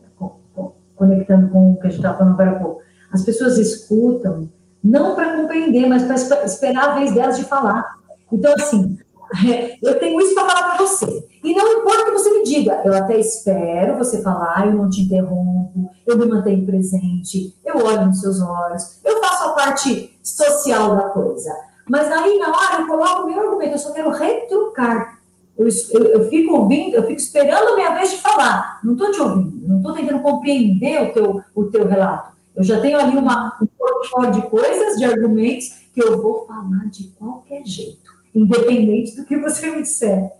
conectando 0.95 1.49
com 1.49 1.73
o 1.73 1.79
que 1.79 1.85
a 1.85 1.89
gente 1.91 1.99
estava 1.99 2.17
falando 2.17 2.33
agora 2.33 2.57
há 2.57 2.59
pouco, 2.59 2.81
as 3.11 3.23
pessoas 3.23 3.59
escutam 3.59 4.49
não 4.83 5.13
para 5.13 5.35
compreender, 5.35 5.85
mas 5.87 6.03
para 6.03 6.43
esperar 6.43 6.89
a 6.89 6.95
vez 6.95 7.13
delas 7.13 7.37
de 7.37 7.45
falar. 7.45 7.85
Então, 8.31 8.51
assim, 8.55 8.97
eu 9.79 9.99
tenho 9.99 10.19
isso 10.21 10.33
para 10.33 10.49
falar 10.49 10.69
para 10.69 10.77
você. 10.87 11.27
E 11.43 11.55
não 11.55 11.79
importa 11.79 12.03
o 12.03 12.05
que 12.05 12.11
você 12.11 12.29
me 12.31 12.43
diga, 12.43 12.81
eu 12.85 12.93
até 12.93 13.19
espero 13.19 13.97
você 13.97 14.21
falar, 14.21 14.67
eu 14.67 14.73
não 14.73 14.89
te 14.89 15.01
interrompo, 15.01 15.89
eu 16.05 16.17
me 16.17 16.25
mantenho 16.25 16.65
presente, 16.65 17.55
eu 17.65 17.77
olho 17.77 18.05
nos 18.05 18.21
seus 18.21 18.39
olhos, 18.41 18.99
eu 19.03 19.19
faço 19.19 19.49
a 19.49 19.53
parte 19.53 20.15
social 20.23 20.95
da 20.95 21.09
coisa. 21.09 21.51
Mas 21.89 22.11
aí, 22.11 22.37
na 22.37 22.49
hora, 22.49 22.81
eu 22.81 22.87
coloco 22.87 23.23
o 23.23 23.25
meu 23.25 23.39
argumento, 23.39 23.73
eu 23.73 23.79
só 23.79 23.91
quero 23.91 24.11
retrucar. 24.11 25.19
Eu, 25.57 25.67
eu, 25.91 26.03
eu 26.05 26.29
fico 26.29 26.55
ouvindo, 26.55 26.95
eu 26.95 27.03
fico 27.03 27.19
esperando 27.19 27.69
a 27.69 27.75
minha 27.75 27.95
vez 27.95 28.11
de 28.11 28.17
falar. 28.17 28.79
Não 28.83 28.93
estou 28.93 29.11
te 29.11 29.19
ouvindo, 29.19 29.67
não 29.67 29.77
estou 29.77 29.93
tentando 29.93 30.21
compreender 30.21 31.09
o 31.09 31.13
teu, 31.13 31.43
o 31.55 31.63
teu 31.65 31.87
relato. 31.87 32.31
Eu 32.55 32.63
já 32.63 32.79
tenho 32.79 32.99
ali 32.99 33.17
uma, 33.17 33.57
um 33.61 33.65
portfólio 33.65 34.31
de 34.31 34.41
coisas, 34.43 34.97
de 34.97 35.05
argumentos, 35.05 35.69
que 35.93 36.03
eu 36.03 36.21
vou 36.21 36.45
falar 36.45 36.85
de 36.89 37.07
qualquer 37.17 37.65
jeito 37.65 38.11
independente 38.33 39.15
do 39.15 39.25
que 39.25 39.37
você 39.37 39.69
me 39.69 39.81
disser. 39.81 40.31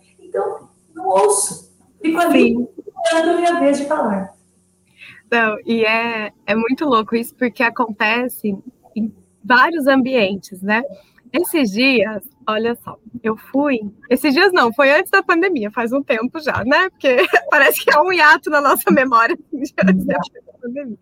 Ouço. 1.12 1.72
Fico 2.02 2.20
ali 2.20 2.56
esperando 3.04 3.30
a 3.32 3.38
minha 3.38 3.60
vez 3.60 3.78
de 3.78 3.86
falar. 3.86 4.34
Não, 5.32 5.58
e 5.66 5.86
é, 5.86 6.32
é 6.46 6.56
muito 6.56 6.86
louco 6.86 7.16
isso, 7.16 7.36
porque 7.36 7.64
acontece 7.64 8.56
em 8.96 9.14
vários 9.44 9.88
ambientes, 9.88 10.62
né? 10.62 10.84
Esses 11.32 11.72
dias, 11.72 12.24
olha 12.46 12.76
só, 12.76 12.98
eu 13.24 13.38
fui. 13.38 13.80
Esses 14.10 14.34
dias 14.34 14.52
não, 14.52 14.74
foi 14.74 14.92
antes 14.92 15.10
da 15.10 15.24
pandemia, 15.24 15.72
faz 15.72 15.94
um 15.94 16.04
tempo 16.04 16.40
já, 16.42 16.64
né? 16.66 16.90
Porque 16.90 17.18
parece 17.50 17.84
que 17.84 17.96
é 17.96 18.00
um 18.00 18.12
hiato 18.12 18.50
na 18.50 18.60
nossa 18.60 18.92
memória 18.92 19.38
pandemia 20.62 20.98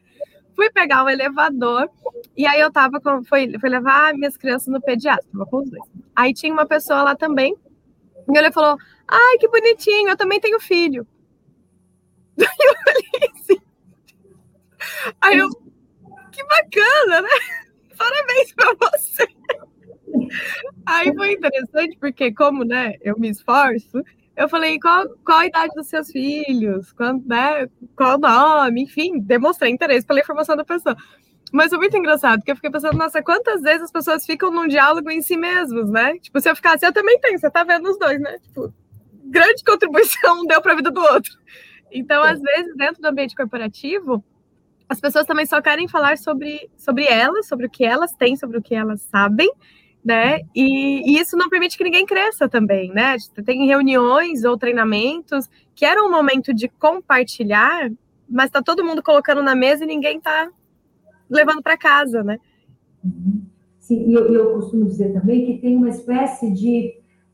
fui 0.59 0.69
pegar 0.71 1.05
o 1.05 1.09
elevador 1.09 1.89
e 2.35 2.45
aí 2.45 2.59
eu 2.59 2.69
tava 2.69 2.99
com. 2.99 3.23
Fui, 3.23 3.57
fui 3.57 3.69
levar 3.69 4.13
minhas 4.13 4.35
crianças 4.35 4.67
no 4.67 4.81
pediatra, 4.81 5.25
tava 5.31 5.45
com 5.45 5.59
os 5.59 5.69
dois. 5.69 5.83
Aí 6.13 6.33
tinha 6.33 6.51
uma 6.51 6.65
pessoa 6.65 7.01
lá 7.01 7.15
também, 7.15 7.55
e 8.35 8.37
ele 8.39 8.51
falou: 8.51 8.77
Ai, 9.07 9.37
que 9.37 9.47
bonitinho, 9.47 10.09
eu 10.09 10.17
também 10.17 10.39
tenho 10.39 10.59
filho. 10.59 11.07
Aí 12.39 12.47
eu 12.59 12.75
falei 12.83 13.31
assim. 13.35 13.61
Aí 15.21 15.37
eu, 15.37 15.49
que 16.31 16.43
bacana, 16.45 17.21
né? 17.21 17.29
Parabéns 17.97 18.53
para 18.53 18.73
você. 18.73 19.27
Aí 20.85 21.13
foi 21.15 21.33
interessante, 21.33 21.97
porque 21.99 22.33
como, 22.33 22.63
né, 22.63 22.95
eu 23.01 23.17
me 23.19 23.29
esforço, 23.29 24.01
eu 24.35 24.47
falei, 24.47 24.79
qual, 24.79 25.05
qual 25.25 25.39
a 25.39 25.47
idade 25.47 25.73
dos 25.75 25.87
seus 25.87 26.09
filhos? 26.11 26.93
Qual, 26.93 27.13
né, 27.25 27.67
qual 27.95 28.15
o 28.15 28.19
nome? 28.19 28.83
Enfim, 28.83 29.19
demonstrei 29.19 29.71
interesse 29.71 30.07
pela 30.07 30.21
informação 30.21 30.55
da 30.55 30.63
pessoa. 30.63 30.95
Mas 31.51 31.69
foi 31.69 31.79
muito 31.79 31.97
engraçado, 31.97 32.39
porque 32.39 32.51
eu 32.51 32.55
fiquei 32.55 32.69
pensando, 32.69 32.97
nossa, 32.97 33.23
quantas 33.23 33.61
vezes 33.61 33.83
as 33.83 33.91
pessoas 33.91 34.25
ficam 34.25 34.51
num 34.51 34.67
diálogo 34.67 35.09
em 35.09 35.21
si 35.21 35.35
mesmos, 35.35 35.89
né? 35.89 36.17
Tipo, 36.19 36.39
se 36.39 36.49
eu 36.49 36.55
ficasse, 36.55 36.85
eu 36.85 36.93
também 36.93 37.19
tenho, 37.19 37.39
você 37.39 37.49
tá 37.49 37.63
vendo 37.63 37.89
os 37.89 37.97
dois, 37.97 38.19
né? 38.19 38.37
Tipo, 38.39 38.73
grande 39.25 39.63
contribuição 39.63 40.45
deu 40.47 40.61
para 40.61 40.73
a 40.73 40.75
vida 40.75 40.91
do 40.91 41.01
outro. 41.01 41.31
Então, 41.91 42.23
às 42.23 42.39
vezes, 42.39 42.75
dentro 42.75 43.01
do 43.01 43.07
ambiente 43.07 43.35
corporativo, 43.35 44.23
as 44.87 44.99
pessoas 44.99 45.25
também 45.25 45.45
só 45.45 45.61
querem 45.61 45.87
falar 45.87 46.17
sobre, 46.17 46.69
sobre 46.77 47.05
elas, 47.05 47.47
sobre 47.47 47.65
o 47.65 47.69
que 47.69 47.83
elas 47.83 48.11
têm, 48.13 48.35
sobre 48.35 48.57
o 48.57 48.61
que 48.61 48.75
elas 48.75 49.01
sabem, 49.01 49.51
né? 50.03 50.39
E, 50.55 51.11
e, 51.11 51.19
isso 51.19 51.37
não 51.37 51.49
permite 51.49 51.77
que 51.77 51.83
ninguém 51.83 52.05
cresça 52.05 52.47
também, 52.47 52.91
né? 52.91 53.15
Tem 53.45 53.65
reuniões 53.65 54.43
ou 54.43 54.57
treinamentos 54.57 55.49
que 55.75 55.85
era 55.85 56.03
um 56.03 56.11
momento 56.11 56.53
de 56.53 56.67
compartilhar, 56.67 57.89
mas 58.27 58.45
está 58.45 58.61
todo 58.61 58.83
mundo 58.83 59.03
colocando 59.03 59.41
na 59.43 59.55
mesa 59.55 59.83
e 59.83 59.87
ninguém 59.87 60.17
está 60.17 60.49
levando 61.29 61.61
para 61.61 61.77
casa, 61.77 62.23
né? 62.23 62.39
Uhum. 63.03 63.43
Sim, 63.79 64.09
e 64.09 64.13
eu, 64.13 64.33
eu, 64.33 64.53
costumo 64.53 64.85
dizer 64.85 65.13
também 65.13 65.45
que 65.45 65.61
tem 65.61 65.75
uma 65.75 65.89
espécie 65.89 66.51
de 66.51 66.93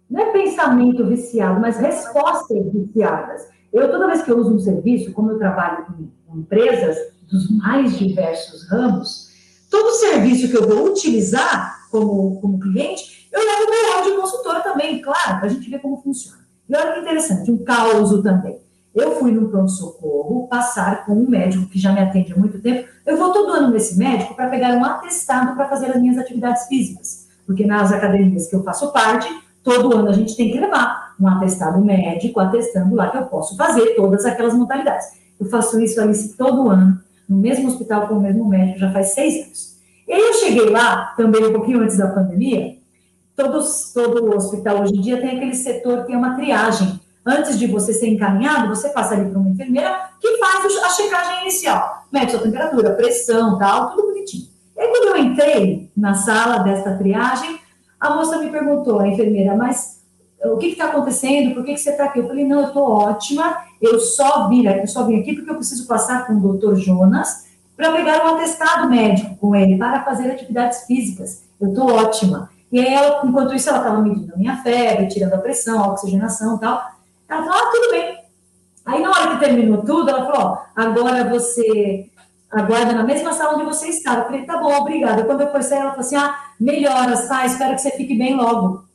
não 0.09 0.21
é 0.21 0.31
pensamento 0.31 1.05
viciado, 1.05 1.59
mas 1.59 1.77
respostas 1.77 2.71
viciadas. 2.71 3.47
Eu 3.73 3.89
toda 3.91 4.07
vez 4.07 4.21
que 4.21 4.31
eu 4.31 4.37
uso 4.37 4.55
um 4.55 4.59
serviço, 4.59 5.11
como 5.11 5.31
eu 5.31 5.37
trabalho 5.37 5.85
com 6.27 6.37
empresas 6.37 6.97
dos 7.29 7.49
mais 7.57 7.97
diversos 7.97 8.69
ramos, 8.69 9.29
todo 9.69 9.91
serviço 9.95 10.49
que 10.49 10.55
eu 10.55 10.67
vou 10.67 10.87
utilizar 10.91 11.89
como, 11.89 12.39
como 12.39 12.59
cliente, 12.59 13.27
eu 13.31 13.41
levo 13.41 13.69
meu 13.69 13.93
rol 13.93 14.03
de 14.03 14.21
consultora 14.21 14.61
também, 14.61 15.01
claro, 15.01 15.39
para 15.39 15.47
a 15.47 15.49
gente 15.49 15.69
ver 15.69 15.79
como 15.79 16.01
funciona. 16.01 16.45
E 16.69 16.75
olha 16.75 16.93
que 16.93 16.99
interessante, 17.01 17.51
um 17.51 17.63
caos 17.63 18.21
também. 18.21 18.59
Eu 18.95 19.17
fui 19.17 19.31
no 19.31 19.49
pronto-socorro 19.49 20.47
passar 20.47 21.05
com 21.05 21.11
um 21.11 21.29
médico 21.29 21.67
que 21.67 21.77
já 21.77 21.91
me 21.91 21.99
atende 21.99 22.31
há 22.31 22.37
muito 22.37 22.61
tempo. 22.61 22.87
Eu 23.05 23.17
vou 23.17 23.33
todo 23.33 23.51
ano 23.51 23.71
nesse 23.71 23.97
médico 23.97 24.33
para 24.33 24.49
pegar 24.49 24.69
um 24.69 24.85
atestado 24.85 25.53
para 25.53 25.67
fazer 25.67 25.87
as 25.87 26.01
minhas 26.01 26.17
atividades 26.17 26.65
físicas. 26.67 27.27
Porque 27.45 27.65
nas 27.65 27.91
academias 27.91 28.47
que 28.47 28.55
eu 28.55 28.63
faço 28.63 28.93
parte, 28.93 29.27
todo 29.61 29.93
ano 29.93 30.09
a 30.09 30.13
gente 30.13 30.37
tem 30.37 30.49
que 30.49 30.59
levar 30.59 31.13
um 31.19 31.27
atestado 31.27 31.83
médico 31.83 32.39
atestando 32.39 32.95
lá 32.95 33.09
que 33.09 33.17
eu 33.17 33.25
posso 33.25 33.57
fazer 33.57 33.95
todas 33.95 34.25
aquelas 34.25 34.53
modalidades. 34.53 35.07
Eu 35.37 35.49
faço 35.49 35.77
isso, 35.81 35.99
Alice, 35.99 36.37
todo 36.37 36.69
ano, 36.69 36.97
no 37.27 37.37
mesmo 37.37 37.67
hospital 37.67 38.07
com 38.07 38.15
o 38.15 38.21
mesmo 38.21 38.47
médico, 38.47 38.79
já 38.79 38.91
faz 38.91 39.09
seis 39.09 39.45
anos. 39.45 39.75
E 40.07 40.11
eu 40.11 40.33
cheguei 40.35 40.69
lá, 40.69 41.13
também 41.17 41.45
um 41.45 41.51
pouquinho 41.51 41.81
antes 41.81 41.97
da 41.97 42.07
pandemia, 42.07 42.77
todos, 43.35 43.91
todo 43.93 44.33
hospital 44.33 44.81
hoje 44.81 44.95
em 44.95 45.01
dia 45.01 45.19
tem 45.19 45.35
aquele 45.35 45.55
setor 45.55 46.05
que 46.05 46.13
é 46.13 46.17
uma 46.17 46.35
triagem. 46.35 46.99
Antes 47.25 47.57
de 47.57 47.65
você 47.65 47.91
ser 47.91 48.07
encaminhado, 48.07 48.67
você 48.67 48.89
passa 48.89 49.15
ali 49.15 49.29
para 49.29 49.39
uma 49.39 49.49
enfermeira 49.49 50.09
que 50.21 50.37
faz 50.37 50.77
a 50.83 50.89
checagem 50.89 51.41
inicial. 51.41 52.05
Mede 52.11 52.31
sua 52.31 52.41
temperatura, 52.41 52.93
pressão, 52.93 53.57
tal, 53.57 53.91
tudo 53.91 54.09
bonitinho. 54.09 54.47
E 54.77 54.79
aí, 54.79 54.87
quando 54.89 55.07
eu 55.07 55.17
entrei 55.17 55.89
na 55.97 56.13
sala 56.13 56.59
desta 56.59 56.95
triagem, 56.95 57.59
a 57.99 58.13
moça 58.13 58.37
me 58.37 58.49
perguntou, 58.51 58.99
a 58.99 59.07
enfermeira, 59.07 59.55
mas 59.55 60.01
o 60.43 60.57
que 60.57 60.67
está 60.67 60.85
acontecendo? 60.85 61.55
Por 61.55 61.65
que, 61.65 61.73
que 61.73 61.79
você 61.79 61.91
está 61.91 62.05
aqui? 62.05 62.19
Eu 62.19 62.27
falei, 62.27 62.45
não, 62.45 62.61
eu 62.61 62.67
estou 62.67 62.89
ótima, 62.91 63.57
eu 63.81 63.99
só 63.99 64.47
vim, 64.47 64.65
eu 64.67 64.87
só 64.87 65.03
vim 65.05 65.19
aqui 65.19 65.33
porque 65.33 65.49
eu 65.49 65.55
preciso 65.55 65.87
passar 65.87 66.27
com 66.27 66.33
o 66.33 66.39
doutor 66.39 66.75
Jonas, 66.75 67.45
para 67.75 67.91
pegar 67.91 68.23
um 68.23 68.35
atestado 68.35 68.87
médico 68.87 69.35
com 69.37 69.55
ele, 69.55 69.77
para 69.77 70.03
fazer 70.03 70.31
atividades 70.31 70.83
físicas. 70.85 71.43
Eu 71.59 71.69
estou 71.69 71.91
ótima. 71.91 72.49
E 72.71 72.79
aí, 72.79 72.93
ela, 72.93 73.25
enquanto 73.25 73.53
isso, 73.53 73.69
ela 73.69 73.79
estava 73.79 74.01
medindo 74.01 74.33
a 74.33 74.37
minha 74.37 74.57
febre, 74.57 75.07
tirando 75.07 75.33
a 75.33 75.37
pressão, 75.39 75.83
a 75.83 75.87
oxigenação 75.91 76.57
e 76.57 76.59
tal. 76.59 76.94
Ela 77.27 77.43
falou, 77.43 77.53
ah, 77.53 77.71
tudo 77.71 77.91
bem. 77.91 78.25
Aí, 78.85 79.01
na 79.01 79.09
hora 79.09 79.31
que 79.31 79.45
terminou 79.45 79.83
tudo, 79.83 80.09
ela 80.09 80.25
falou: 80.25 80.41
ó, 80.41 80.57
agora 80.75 81.27
você 81.27 82.07
aguarda 82.51 82.93
na 82.93 83.03
mesma 83.03 83.33
sala 83.33 83.55
onde 83.55 83.65
você 83.65 83.87
estava. 83.87 84.21
Eu 84.21 84.25
falei: 84.25 84.45
tá 84.45 84.57
bom, 84.57 84.71
obrigada. 84.73 85.23
Quando 85.23 85.41
eu 85.41 85.51
fui 85.51 85.63
sair, 85.63 85.79
ela 85.79 85.89
falou 85.89 86.05
assim: 86.05 86.15
ah, 86.15 86.37
melhoras, 86.59 87.27
tá? 87.27 87.45
Espero 87.45 87.73
que 87.73 87.81
você 87.81 87.91
fique 87.91 88.15
bem 88.15 88.35
logo. 88.35 88.85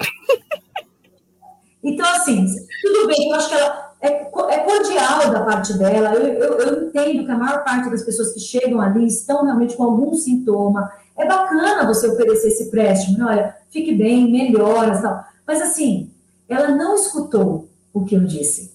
então, 1.84 2.08
assim, 2.14 2.46
tudo 2.82 3.06
bem, 3.08 3.28
eu 3.28 3.34
acho 3.34 3.50
que 3.50 3.54
ela 3.54 3.94
é, 4.00 4.08
é 4.08 4.58
cordial 4.60 5.30
da 5.30 5.44
parte 5.44 5.74
dela. 5.74 6.14
Eu, 6.14 6.22
eu, 6.22 6.58
eu, 6.58 6.86
entendo 6.86 7.26
que 7.26 7.30
a 7.30 7.36
maior 7.36 7.62
parte 7.62 7.90
das 7.90 8.02
pessoas 8.02 8.32
que 8.32 8.40
chegam 8.40 8.80
ali 8.80 9.06
estão 9.06 9.44
realmente 9.44 9.76
com 9.76 9.84
algum 9.84 10.14
sintoma. 10.14 10.90
É 11.14 11.26
bacana 11.26 11.86
você 11.86 12.08
oferecer 12.08 12.48
esse 12.48 12.64
empréstimo, 12.64 13.18
né? 13.18 13.24
olha, 13.26 13.56
fique 13.70 13.92
bem, 13.92 14.32
melhoras, 14.32 15.02
tal. 15.02 15.22
Mas 15.46 15.60
assim, 15.60 16.10
ela 16.52 16.68
não 16.68 16.94
escutou 16.94 17.68
o 17.92 18.04
que 18.04 18.14
eu 18.14 18.24
disse, 18.24 18.74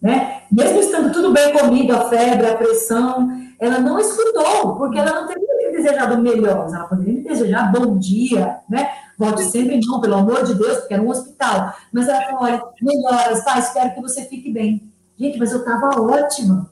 né? 0.00 0.42
Mesmo 0.50 0.80
estando 0.80 1.12
tudo 1.12 1.32
bem 1.32 1.52
comigo, 1.52 1.92
a 1.92 2.08
febre, 2.08 2.46
a 2.46 2.56
pressão, 2.56 3.28
ela 3.58 3.78
não 3.78 3.98
escutou, 3.98 4.76
porque 4.76 4.98
ela 4.98 5.20
não 5.20 5.26
teria 5.26 5.56
me 5.56 5.76
desejado 5.76 6.18
melhor, 6.18 6.68
ela 6.68 6.86
poderia 6.86 7.14
me 7.14 7.22
desejar 7.22 7.72
bom 7.72 7.98
dia, 7.98 8.58
né? 8.68 8.90
Volte 9.16 9.44
sempre, 9.44 9.80
não, 9.80 10.00
pelo 10.00 10.16
amor 10.16 10.42
de 10.44 10.54
Deus, 10.54 10.78
porque 10.78 10.94
era 10.94 11.02
um 11.02 11.08
hospital. 11.08 11.72
Mas 11.92 12.08
ela 12.08 12.20
falou: 12.22 12.42
olha, 12.42 12.62
melhoras, 12.82 13.44
tá? 13.44 13.58
Espero 13.58 13.94
que 13.94 14.00
você 14.00 14.24
fique 14.24 14.50
bem. 14.50 14.92
Gente, 15.16 15.38
mas 15.38 15.52
eu 15.52 15.60
estava 15.60 16.00
ótima. 16.00 16.68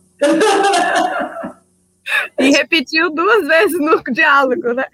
E 2.38 2.50
repetiu 2.50 3.10
duas 3.14 3.46
vezes 3.46 3.78
no 3.78 4.02
diálogo, 4.12 4.72
né? 4.72 4.84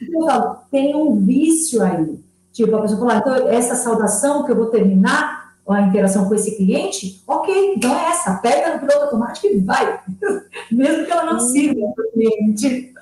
Eu 0.00 0.26
falo, 0.26 0.58
tem 0.70 0.94
um 0.94 1.18
vício 1.24 1.82
aí. 1.82 2.20
Tipo, 2.52 2.76
a 2.76 2.82
pessoa 2.82 3.00
fala, 3.00 3.18
então, 3.18 3.48
essa 3.48 3.74
saudação 3.74 4.44
que 4.44 4.52
eu 4.52 4.56
vou 4.56 4.66
terminar 4.66 5.40
a 5.68 5.82
interação 5.82 6.26
com 6.28 6.34
esse 6.34 6.56
cliente, 6.56 7.22
ok, 7.26 7.74
então 7.76 7.96
é 7.96 8.10
essa, 8.10 8.32
aperta 8.32 8.74
no 8.74 8.80
piloto 8.80 9.04
automático 9.04 9.46
e 9.46 9.60
vai. 9.60 10.00
Mesmo 10.70 11.06
que 11.06 11.12
ela 11.12 11.24
não 11.24 11.38
sirva 11.38 11.92
para 11.94 12.04
o 12.06 12.12
cliente. 12.12 12.92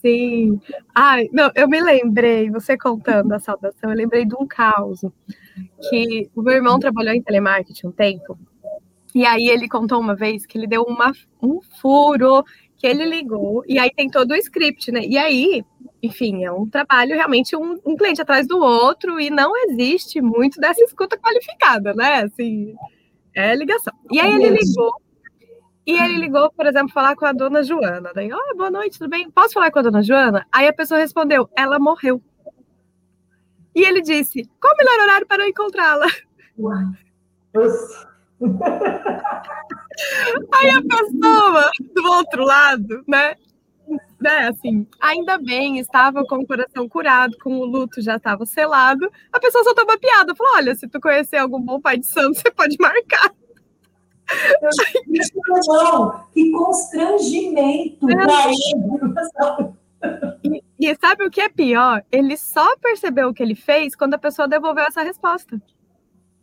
Sim. 0.00 0.60
Ai, 0.94 1.28
não, 1.32 1.50
eu 1.54 1.68
me 1.68 1.80
lembrei, 1.80 2.50
você 2.50 2.76
contando 2.76 3.32
a 3.32 3.38
saudação, 3.38 3.90
eu 3.90 3.96
lembrei 3.96 4.24
de 4.24 4.34
um 4.34 4.46
caos 4.46 5.00
que 5.88 6.30
o 6.34 6.42
meu 6.42 6.54
irmão 6.54 6.78
trabalhou 6.78 7.14
em 7.14 7.22
telemarketing 7.22 7.88
um 7.88 7.92
tempo, 7.92 8.38
e 9.14 9.24
aí 9.24 9.48
ele 9.48 9.68
contou 9.68 10.00
uma 10.00 10.14
vez 10.14 10.46
que 10.46 10.56
ele 10.56 10.66
deu 10.66 10.82
uma, 10.82 11.12
um 11.42 11.60
furo, 11.80 12.44
que 12.76 12.86
ele 12.86 13.04
ligou, 13.04 13.64
e 13.66 13.78
aí 13.78 13.90
tem 13.90 14.08
todo 14.08 14.30
o 14.30 14.36
script, 14.36 14.92
né? 14.92 15.00
E 15.04 15.18
aí, 15.18 15.64
enfim, 16.02 16.44
é 16.44 16.52
um 16.52 16.68
trabalho 16.68 17.14
realmente 17.14 17.56
um, 17.56 17.78
um 17.84 17.96
cliente 17.96 18.22
atrás 18.22 18.46
do 18.46 18.58
outro, 18.58 19.20
e 19.20 19.30
não 19.30 19.52
existe 19.56 20.20
muito 20.20 20.60
dessa 20.60 20.82
escuta 20.82 21.18
qualificada, 21.18 21.92
né? 21.94 22.22
Assim, 22.22 22.74
é 23.34 23.54
ligação. 23.54 23.92
E 24.10 24.20
aí 24.20 24.32
ele 24.32 24.50
ligou 24.50 24.92
e 25.88 25.92
ele 25.92 26.18
ligou, 26.18 26.52
por 26.52 26.66
exemplo, 26.66 26.92
falar 26.92 27.16
com 27.16 27.24
a 27.24 27.32
dona 27.32 27.62
Joana. 27.62 28.12
Daí, 28.14 28.30
oh, 28.30 28.56
boa 28.56 28.70
noite, 28.70 28.98
tudo 28.98 29.08
bem? 29.08 29.30
Posso 29.30 29.54
falar 29.54 29.70
com 29.70 29.78
a 29.78 29.82
dona 29.82 30.02
Joana? 30.02 30.46
Aí 30.52 30.68
a 30.68 30.72
pessoa 30.72 31.00
respondeu, 31.00 31.48
ela 31.56 31.78
morreu. 31.78 32.20
E 33.74 33.80
ele 33.84 34.02
disse, 34.02 34.44
qual 34.60 34.74
o 34.74 34.76
melhor 34.76 35.00
horário 35.00 35.26
para 35.26 35.44
eu 35.44 35.48
encontrá-la? 35.48 36.06
Aí 40.52 40.70
a 40.70 40.82
pessoa 40.82 41.70
do 41.94 42.04
outro 42.04 42.44
lado, 42.44 43.02
né? 43.08 43.34
Né, 44.20 44.48
assim, 44.48 44.84
ainda 45.00 45.38
bem, 45.38 45.78
estava 45.78 46.24
com 46.24 46.38
o 46.38 46.46
coração 46.46 46.88
curado, 46.88 47.36
com 47.38 47.58
o 47.58 47.64
luto 47.64 48.02
já 48.02 48.16
estava 48.16 48.44
selado. 48.44 49.08
A 49.32 49.38
pessoa 49.38 49.62
soltou 49.62 49.84
uma 49.84 49.96
piada, 49.96 50.34
falou: 50.34 50.54
Olha, 50.56 50.74
se 50.74 50.88
tu 50.88 51.00
conhecer 51.00 51.36
algum 51.36 51.60
bom 51.60 51.80
pai 51.80 51.98
de 51.98 52.06
santo, 52.06 52.34
você 52.34 52.50
pode 52.50 52.76
marcar. 52.80 53.32
Não, 54.60 56.24
que 56.32 56.50
constrangimento 56.50 58.10
é. 58.10 58.14
para 58.14 58.48
ele. 58.48 59.72
E, 60.44 60.62
e 60.80 60.96
sabe 60.96 61.24
o 61.24 61.30
que 61.30 61.40
é 61.40 61.48
pior? 61.48 62.04
Ele 62.10 62.36
só 62.36 62.76
percebeu 62.76 63.28
o 63.28 63.34
que 63.34 63.42
ele 63.42 63.54
fez 63.54 63.96
quando 63.96 64.14
a 64.14 64.18
pessoa 64.18 64.46
devolveu 64.46 64.84
essa 64.84 65.02
resposta. 65.02 65.60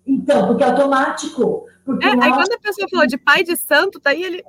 Então, 0.05 0.47
porque 0.47 0.63
é 0.63 0.67
automático. 0.67 1.65
Porque 1.85 2.05
é, 2.05 2.11
aí 2.11 2.31
quando 2.31 2.53
a 2.53 2.59
pessoa 2.59 2.87
falou 2.89 3.07
de 3.07 3.17
pai 3.17 3.43
de 3.43 3.55
santo, 3.55 3.99
daí 4.03 4.23
ele. 4.23 4.43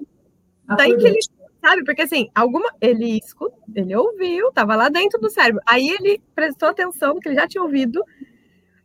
Daí 0.76 0.96
que 0.96 1.06
ele. 1.06 1.18
Sabe, 1.66 1.82
porque 1.82 2.02
assim, 2.02 2.30
alguma. 2.32 2.70
Ele 2.80 3.18
escutou, 3.18 3.58
ele 3.74 3.96
ouviu, 3.96 4.50
estava 4.50 4.76
lá 4.76 4.88
dentro 4.88 5.20
do 5.20 5.28
cérebro. 5.28 5.60
Aí 5.66 5.88
ele 5.88 6.22
prestou 6.32 6.68
atenção, 6.68 7.18
que 7.18 7.28
ele 7.28 7.34
já 7.34 7.48
tinha 7.48 7.62
ouvido. 7.62 8.04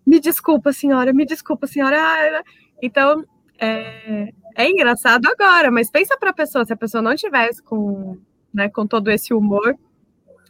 Me 0.04 0.20
desculpa, 0.20 0.74
senhora, 0.74 1.13
me 1.13 1.24
desculpa, 1.24 1.67
senhora. 1.67 2.44
Então, 2.82 3.24
é, 3.60 4.30
é 4.56 4.67
engraçado 4.67 5.28
agora, 5.28 5.70
mas 5.70 5.91
pensa 5.91 6.17
para 6.17 6.32
a 6.32 6.34
pessoa, 6.34 6.65
se 6.65 6.74
a 6.74 6.76
pessoa 6.76 7.04
não 7.04 7.15
tivesse 7.15 7.62
com, 7.62 8.17
né, 8.52 8.67
com 8.67 8.88
todo 8.88 9.12
esse 9.12 9.32
humor 9.32 9.78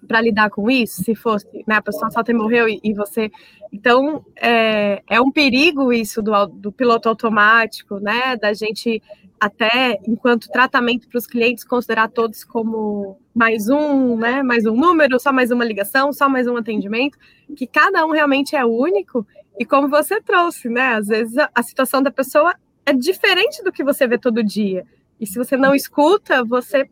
para 0.08 0.22
lidar 0.22 0.50
com 0.50 0.72
isso, 0.72 1.04
se 1.04 1.14
fosse, 1.14 1.46
né, 1.68 1.76
a 1.76 1.82
pessoa 1.82 2.10
só 2.10 2.24
te 2.24 2.34
morreu 2.34 2.70
e, 2.70 2.80
e, 2.82 2.94
você. 2.94 3.30
Então, 3.74 4.26
é, 4.42 5.04
é 5.10 5.20
um 5.20 5.32
perigo 5.32 5.92
isso 5.92 6.22
do, 6.22 6.46
do 6.46 6.72
piloto 6.72 7.10
automático, 7.10 8.00
né, 8.00 8.38
da 8.38 8.54
gente 8.54 9.04
até 9.42 10.00
enquanto 10.08 10.52
tratamento 10.52 11.10
para 11.10 11.18
os 11.18 11.26
clientes 11.26 11.64
considerar 11.64 12.10
todos 12.10 12.44
como 12.44 13.18
mais 13.34 13.70
um, 13.70 14.16
né, 14.16 14.44
mais 14.44 14.68
um 14.68 14.76
número, 14.76 15.20
só 15.20 15.34
mais 15.34 15.50
uma 15.50 15.66
ligação, 15.66 16.14
só 16.14 16.30
mais 16.30 16.46
um 16.46 16.56
atendimento, 16.56 17.18
que 17.56 17.66
cada 17.66 18.06
um 18.06 18.12
realmente 18.12 18.56
é 18.56 18.64
único 18.64 19.26
e 19.60 19.66
como 19.66 19.90
você 19.90 20.22
trouxe, 20.22 20.70
né, 20.70 20.94
às 20.94 21.08
vezes 21.08 21.36
a, 21.40 21.50
a 21.56 21.64
situação 21.64 22.04
da 22.04 22.12
pessoa 22.12 22.54
é 22.86 22.94
diferente 22.94 23.64
do 23.64 23.72
que 23.72 23.84
você 23.84 24.08
vê 24.08 24.20
todo 24.20 24.44
dia. 24.44 24.86
E 25.20 25.26
se 25.26 25.40
você 25.40 25.58
não 25.58 25.74
escuta, 25.74 26.44
você, 26.44 26.88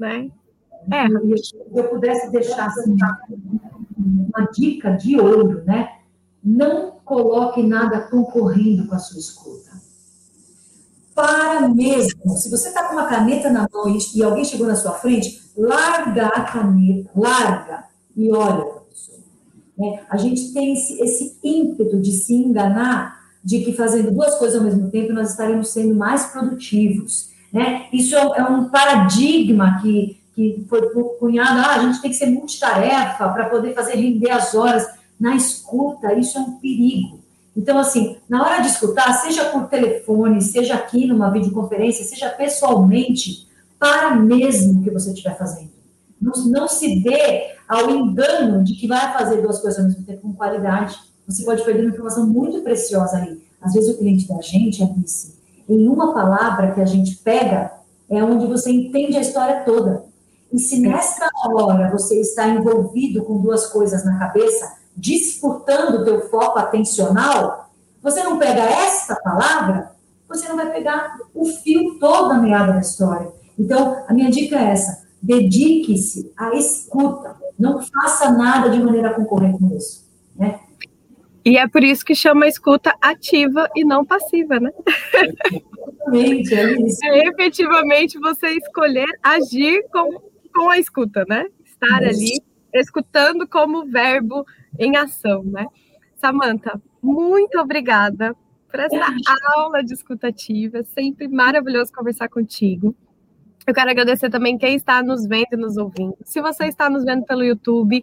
né, 0.00 0.30
erra. 0.90 1.20
Se 1.36 1.54
eu 1.74 1.84
pudesse 1.84 2.32
deixar 2.32 2.66
assim, 2.66 2.96
uma 3.98 4.46
dica 4.52 4.92
de 4.92 5.20
ouro, 5.20 5.62
né? 5.64 5.98
Não 6.42 6.92
coloque 7.04 7.62
nada 7.62 8.08
concorrendo 8.08 8.86
com 8.86 8.94
a 8.94 8.98
sua 8.98 9.18
escuta. 9.18 9.73
Para 11.14 11.68
mesmo. 11.68 12.36
Se 12.36 12.50
você 12.50 12.68
está 12.68 12.84
com 12.84 12.94
uma 12.94 13.06
caneta 13.06 13.48
na 13.50 13.68
mão 13.72 13.96
e, 14.14 14.22
alguém 14.22 14.44
chegou 14.44 14.66
na 14.66 14.74
sua 14.74 14.92
frente, 14.92 15.40
larga 15.56 16.26
a 16.26 16.40
caneta, 16.42 17.10
larga 17.14 17.84
e 18.16 18.32
olha 18.32 18.64
para 18.64 18.78
a 18.78 18.80
pessoa. 18.80 19.18
Né? 19.78 20.04
A 20.10 20.16
gente 20.16 20.52
tem 20.52 20.72
esse, 20.72 21.00
esse 21.00 21.38
ímpeto 21.42 22.00
de 22.00 22.12
se 22.12 22.34
enganar 22.34 23.22
de 23.44 23.60
que 23.60 23.72
fazendo 23.74 24.10
duas 24.10 24.34
coisas 24.36 24.58
ao 24.58 24.64
mesmo 24.64 24.90
tempo 24.90 25.12
nós 25.12 25.30
estaremos 25.30 25.68
sendo 25.68 25.94
mais 25.94 26.26
produtivos. 26.26 27.30
Né? 27.52 27.86
Isso 27.92 28.16
é, 28.16 28.20
é 28.38 28.44
um 28.44 28.68
paradigma 28.68 29.78
que, 29.80 30.18
que 30.34 30.64
foi 30.68 30.82
cunhado, 31.20 31.60
ah, 31.60 31.76
a 31.76 31.78
gente 31.80 32.00
tem 32.02 32.10
que 32.10 32.16
ser 32.16 32.26
multitarefa 32.26 33.28
para 33.28 33.48
poder 33.48 33.74
fazer 33.74 33.94
render 33.94 34.30
as 34.30 34.54
horas. 34.54 34.84
Na 35.20 35.36
escuta, 35.36 36.12
isso 36.14 36.36
é 36.36 36.40
um 36.40 36.58
perigo. 36.58 37.23
Então, 37.56 37.78
assim, 37.78 38.16
na 38.28 38.44
hora 38.44 38.62
de 38.62 38.68
escutar, 38.68 39.12
seja 39.14 39.44
por 39.46 39.68
telefone, 39.68 40.42
seja 40.42 40.74
aqui 40.74 41.06
numa 41.06 41.30
videoconferência, 41.30 42.04
seja 42.04 42.30
pessoalmente, 42.30 43.48
para 43.78 44.16
mesmo 44.16 44.82
que 44.82 44.90
você 44.90 45.10
estiver 45.10 45.36
fazendo. 45.36 45.70
Não, 46.20 46.32
não 46.46 46.68
se 46.68 47.00
dê 47.00 47.54
ao 47.68 47.90
engano 47.90 48.64
de 48.64 48.74
que 48.74 48.86
vai 48.86 49.12
fazer 49.12 49.40
duas 49.40 49.60
coisas 49.60 49.78
ao 49.78 49.86
mesmo 49.86 50.04
tempo 50.04 50.22
com 50.22 50.32
qualidade 50.32 50.98
você 51.26 51.44
pode 51.44 51.64
perder 51.64 51.82
uma 51.82 51.90
informação 51.90 52.26
muito 52.26 52.62
preciosa 52.62 53.16
ali. 53.16 53.42
Às 53.60 53.72
vezes 53.72 53.94
o 53.94 53.98
cliente 53.98 54.28
da 54.28 54.40
gente, 54.42 54.82
Alice, 54.82 55.34
em 55.68 55.88
uma 55.88 56.12
palavra 56.12 56.72
que 56.72 56.80
a 56.80 56.84
gente 56.84 57.16
pega, 57.16 57.72
é 58.10 58.22
onde 58.22 58.46
você 58.46 58.70
entende 58.70 59.16
a 59.16 59.20
história 59.20 59.62
toda. 59.64 60.04
E 60.52 60.58
se 60.58 60.80
nessa 60.80 61.28
hora 61.46 61.90
você 61.90 62.20
está 62.20 62.46
envolvido 62.46 63.24
com 63.24 63.40
duas 63.40 63.66
coisas 63.66 64.04
na 64.04 64.18
cabeça, 64.18 64.70
disputando 64.96 66.00
o 66.00 66.04
teu 66.04 66.28
foco 66.28 66.58
atencional, 66.58 67.70
você 68.02 68.22
não 68.22 68.38
pega 68.38 68.60
esta 68.60 69.16
palavra, 69.16 69.92
você 70.28 70.48
não 70.48 70.56
vai 70.56 70.70
pegar 70.70 71.16
o 71.34 71.44
fio 71.46 71.98
todo 71.98 72.28
da 72.28 72.38
meada 72.38 72.72
da 72.72 72.80
história. 72.80 73.32
Então, 73.58 74.04
a 74.08 74.12
minha 74.12 74.30
dica 74.30 74.56
é 74.56 74.72
essa: 74.72 75.06
dedique-se 75.22 76.32
à 76.36 76.54
escuta. 76.54 77.36
Não 77.58 77.80
faça 77.80 78.32
nada 78.32 78.68
de 78.68 78.80
maneira 78.80 79.14
concorrente 79.14 79.58
com 79.58 79.76
isso. 79.76 80.04
Né? 80.34 80.60
E 81.44 81.56
é 81.56 81.68
por 81.68 81.84
isso 81.84 82.04
que 82.04 82.14
chama 82.14 82.48
escuta 82.48 82.94
ativa 83.00 83.68
e 83.76 83.84
não 83.84 84.04
passiva, 84.04 84.58
né? 84.58 84.70
Exatamente, 86.14 86.54
é 86.54 86.72
isso. 86.80 87.04
É 87.04 87.28
efetivamente 87.28 88.18
você 88.18 88.48
escolher 88.52 89.08
agir 89.22 89.84
com, 89.92 90.20
com 90.54 90.70
a 90.70 90.78
escuta, 90.78 91.24
né? 91.28 91.46
Estar 91.64 92.02
ali 92.02 92.40
escutando 92.80 93.46
como 93.46 93.86
verbo 93.86 94.44
em 94.78 94.96
ação, 94.96 95.42
né? 95.44 95.66
Samanta, 96.16 96.80
muito 97.02 97.58
obrigada 97.58 98.34
por 98.70 98.80
essa 98.80 99.06
aula 99.56 99.82
de 99.82 99.94
escutativa, 99.94 100.82
sempre 100.82 101.28
maravilhoso 101.28 101.92
conversar 101.92 102.28
contigo. 102.28 102.94
Eu 103.66 103.72
quero 103.72 103.90
agradecer 103.90 104.28
também 104.28 104.58
quem 104.58 104.74
está 104.74 105.02
nos 105.02 105.26
vendo 105.26 105.52
e 105.52 105.56
nos 105.56 105.76
ouvindo. 105.76 106.16
Se 106.22 106.40
você 106.40 106.66
está 106.66 106.90
nos 106.90 107.04
vendo 107.04 107.24
pelo 107.24 107.44
YouTube, 107.44 108.02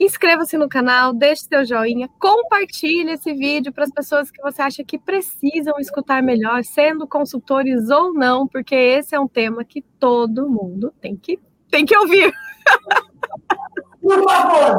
Inscreva-se 0.00 0.56
no 0.56 0.68
canal, 0.68 1.12
deixe 1.12 1.42
seu 1.42 1.64
joinha, 1.64 2.08
compartilhe 2.20 3.10
esse 3.10 3.34
vídeo 3.34 3.72
para 3.72 3.82
as 3.82 3.90
pessoas 3.90 4.30
que 4.30 4.40
você 4.40 4.62
acha 4.62 4.84
que 4.84 4.96
precisam 4.96 5.76
escutar 5.80 6.22
melhor, 6.22 6.62
sendo 6.62 7.04
consultores 7.04 7.90
ou 7.90 8.14
não, 8.14 8.46
porque 8.46 8.76
esse 8.76 9.16
é 9.16 9.18
um 9.18 9.26
tema 9.26 9.64
que 9.64 9.82
todo 9.98 10.48
mundo 10.48 10.94
tem 11.00 11.16
que, 11.16 11.40
tem 11.68 11.84
que 11.84 11.96
ouvir. 11.96 12.32
Por 14.08 14.24
favor. 14.24 14.76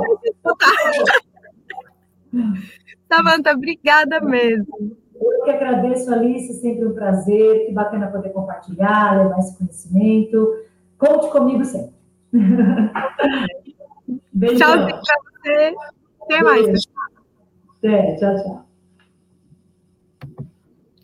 Samanta, 3.12 3.54
obrigada 3.54 4.20
mesmo. 4.22 4.98
Eu 5.22 5.44
que 5.44 5.52
agradeço, 5.52 6.12
Alice, 6.12 6.54
sempre 6.60 6.88
um 6.88 6.94
prazer. 6.94 7.68
Que 7.68 7.74
bacana 7.74 8.08
poder 8.08 8.30
compartilhar, 8.30 9.22
levar 9.22 9.38
esse 9.39 9.56
conhecimento. 9.58 10.65
Conte 10.98 11.30
comigo 11.30 11.63
sempre. 11.63 11.94
Beijão. 14.34 14.88
Tchau 14.88 15.20
você. 15.39 15.76
Até 16.22 16.44
mais. 16.44 16.68
Até, 17.78 18.15
tchau, 18.15 18.36
tchau. 18.36 18.68